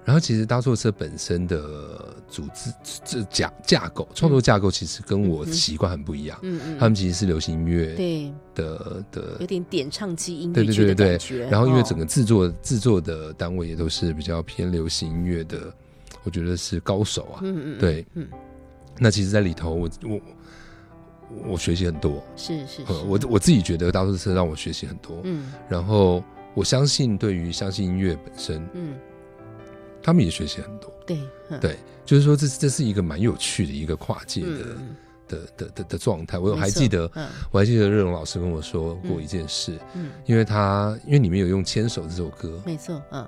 [0.07, 2.71] 然后其实搭错车本身的组织
[3.03, 6.39] 这架架构创作架构其实跟我习惯很不一样。
[6.43, 11.45] 嗯嗯，他们其实是流行音乐对的的，有点点唱机音乐剧的感觉。
[11.49, 15.73] 然后因为整个制作制作的单位也都是比较偏流行音乐的，
[16.23, 17.39] 我觉得是高手啊。
[17.43, 18.25] 嗯嗯，对，嗯。
[18.97, 20.21] 那其实，在里头，我我
[21.49, 22.23] 我学习很多。
[22.37, 25.19] 是是，我我自己觉得搭错车让我学习很多。
[25.25, 25.51] 嗯。
[25.67, 26.23] 然后
[26.55, 28.95] 我相信，对于相信音乐本身，嗯。
[30.07, 31.19] 他们也学习很多，对
[31.59, 34.47] 对，就是说这这是一个蛮有趣的一个跨界的
[35.27, 36.39] 的的的的状态。
[36.39, 37.11] 我还记得，
[37.51, 43.27] 我还记得热荣老师跟我说过一件事，嗯，因为他因为里面有用《牵手》这首歌，没错，嗯，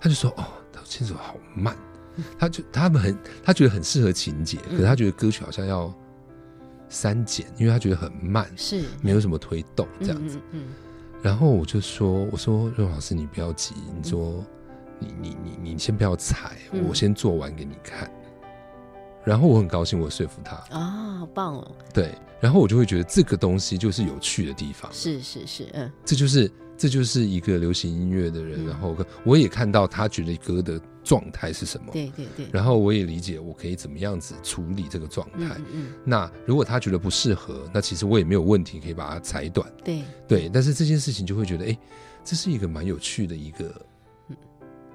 [0.00, 1.76] 他就说哦，他说牵手好慢，
[2.40, 3.14] 他就他们很
[3.44, 5.92] 他觉得很适合情节，可是他觉得歌曲好像要
[6.88, 8.84] 删减，因为他觉得很慢，是。
[9.02, 10.68] 没有什么推动这样子，嗯，
[11.20, 14.42] 然后我就说，我说热荣老师你不要急，你说。
[14.98, 16.56] 你你你你先不要踩，
[16.88, 18.10] 我先做完给你看，
[19.24, 21.76] 然后我很高兴，我说服他啊，好棒哦！
[21.92, 40.02] 对，然后我就会觉得这个东西就是有趣的地方，是是是，嗯，这就是这就是一个流行音乐的人，然后我也看到他觉得歌的状态是什么，对对对，然后我也理解我可以怎么样子处理这个状态，嗯，那如果他觉得不适合，那其实我也没有问题可以把它裁短，对。
[40.28, 41.78] 对，但是这件事情就会觉得，哎，
[42.24, 43.74] 这是一个蛮有趣的一个。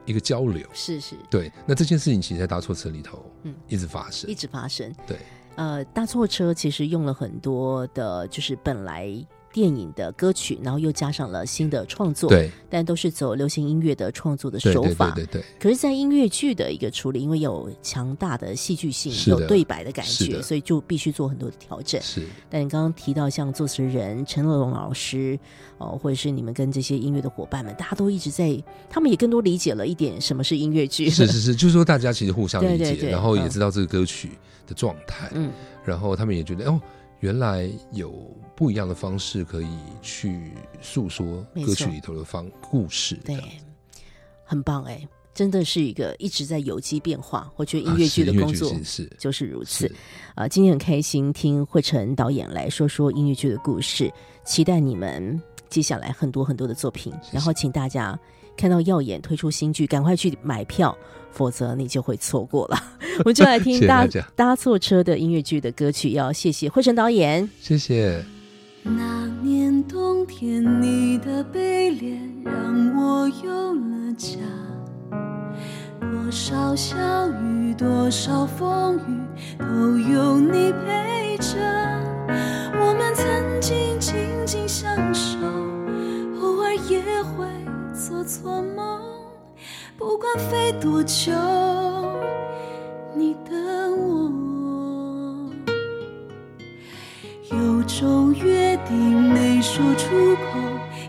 [0.09, 1.51] 一个交流是是，对。
[1.67, 4.91] 那这件事情其实，在搭错车里头，嗯，一直发生，一直发生。
[5.05, 5.17] 对，
[5.55, 9.25] 呃，搭错车其实用了很多的，就是本来。
[9.51, 15.43] 电影的歌曲，然后又加上了新的创作，对，但都是走流行音乐的创作的手法，对对对。
[15.59, 21.99] 可是，在音乐剧的一个处理，因为有强大的戏剧性，有对白的感觉，所以就必须做很多的调整。
[22.01, 22.25] 是。
[22.49, 25.37] 但你刚刚提到像作词人陈乐融老师，
[25.77, 31.09] 哦，或者是你们跟这些音乐的伙伴们，大家都一直在，他们也更多理解了一点什么是音乐剧。
[31.09, 34.29] 是是是， 就是说大家其实互相理解，然后也知道这个歌曲
[34.67, 35.51] 的状态，嗯，
[35.83, 36.79] 然后他们也觉得哦。
[37.19, 38.11] 原来有
[38.55, 39.67] 不一样的方式可以
[40.01, 40.51] 去
[40.81, 43.37] 诉说歌曲里头的方故事，对，
[44.43, 47.51] 很棒哎，真的是一个一直在有机变化。
[47.55, 49.91] 我觉得音乐剧的工作是就是如此
[50.35, 50.47] 啊。
[50.47, 54.11] 今天很开心听惠成导演来说说音乐剧的故事，
[54.45, 58.19] 期待你们接下来很多很多的作品，然后请大家。
[58.57, 60.93] 看到耀眼推出新剧，赶快去买票，
[61.31, 62.77] 否则你就会错过了。
[63.19, 68.23] 我们就来听搭搭错车的音乐剧的歌曲，要谢谢惠成导演，谢谢。
[68.83, 72.53] 那年冬天，你的背脸让
[72.97, 74.37] 我有了家。
[75.99, 76.95] 多少小
[77.43, 79.19] 雨，多少风雨，
[79.57, 81.57] 都有你陪着。
[82.79, 83.25] 我们曾
[83.59, 84.15] 经紧
[84.45, 85.37] 紧相守，
[86.41, 87.45] 偶尔也会。
[87.93, 89.01] 做错梦，
[89.99, 91.33] 不管飞多久，
[93.13, 93.53] 你等
[93.97, 95.51] 我。
[97.51, 100.57] 有种约定没说出口，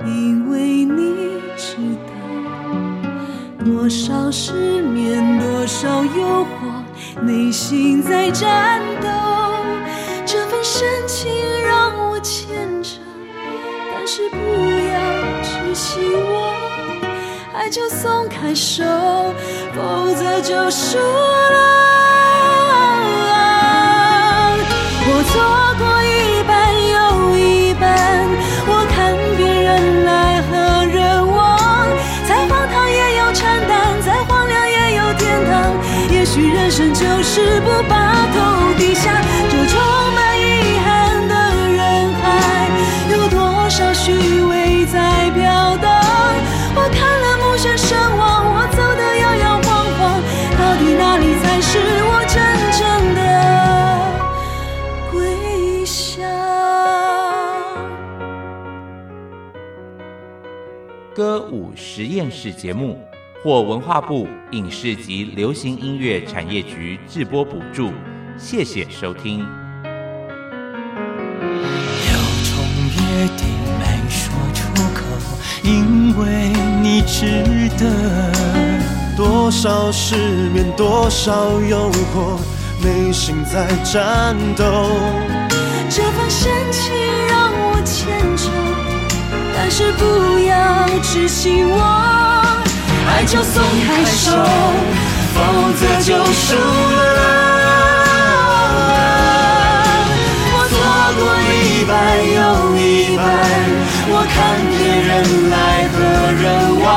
[0.05, 1.76] 因为你知
[2.09, 9.30] 道，多少失眠，多少诱惑，内心在战斗。
[17.61, 18.83] 爱就松开手，
[19.75, 21.61] 否则就输了。
[25.05, 25.37] 我错
[25.77, 26.51] 过一半
[26.89, 27.85] 又一半，
[28.67, 31.87] 我看别人来和人往，
[32.27, 35.77] 再荒唐也有承担，再荒凉也有天堂。
[36.11, 38.89] 也许人生就是不把头低
[62.01, 62.99] 实验室节目，
[63.45, 67.93] 获文化部影视及流行音乐产业局制播补助。
[68.39, 69.41] 谢谢收听。
[69.41, 69.45] 有
[72.49, 72.57] 种
[72.97, 73.03] 约
[73.37, 73.47] 定
[73.79, 74.63] 没说出
[74.95, 75.05] 口，
[75.63, 77.45] 因为你值
[77.79, 78.33] 得。
[79.15, 80.17] 多少失
[80.55, 82.41] 眠，多少诱惑，
[82.83, 84.65] 内心在战斗。
[85.91, 86.95] 这份深情
[89.63, 91.83] 但是不要执行我，
[93.07, 94.33] 爱就松开手，
[95.35, 95.39] 否
[95.79, 97.01] 则就输了。
[100.51, 100.75] 我错
[101.19, 101.21] 过
[101.53, 101.93] 一半
[102.25, 102.39] 又
[102.75, 102.81] 一
[103.19, 103.23] 半，
[104.09, 104.35] 我看
[104.71, 105.13] 别人
[105.51, 105.55] 来
[105.93, 105.95] 和
[106.41, 106.43] 人
[106.83, 106.89] 往。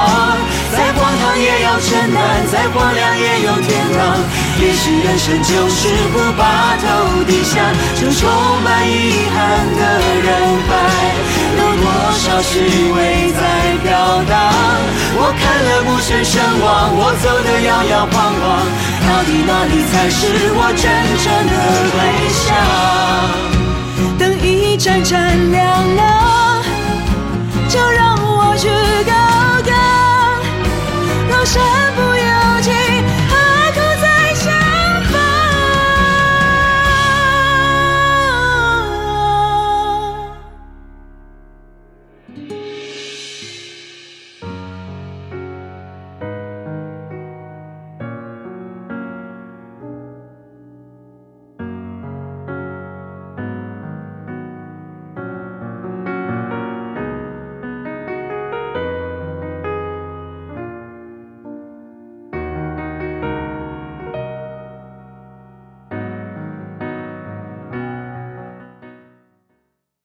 [1.38, 4.19] 也要承担，再荒凉也有天堂。
[4.59, 6.86] 也许人生就是不把头
[7.25, 7.59] 低下，
[7.99, 8.29] 就充
[8.63, 9.38] 满遗憾
[9.77, 9.81] 的
[10.21, 10.27] 人
[10.67, 10.71] 海。
[11.57, 11.86] 有多
[12.17, 12.51] 少虚
[12.93, 12.97] 伪
[13.34, 13.41] 在
[13.84, 13.89] 飘
[14.29, 14.31] 荡？
[15.15, 16.65] 我看了无声声望，
[16.95, 18.43] 我走得摇摇晃晃，
[19.07, 20.19] 到底哪里才是
[20.55, 20.84] 我真
[21.23, 21.53] 正的
[21.93, 21.95] 归
[22.34, 22.45] 乡？
[24.19, 25.11] 等一盏盏
[25.51, 25.61] 亮
[25.95, 25.99] 了，
[27.69, 28.03] 就让
[31.45, 31.61] 身
[31.95, 32.22] 不由。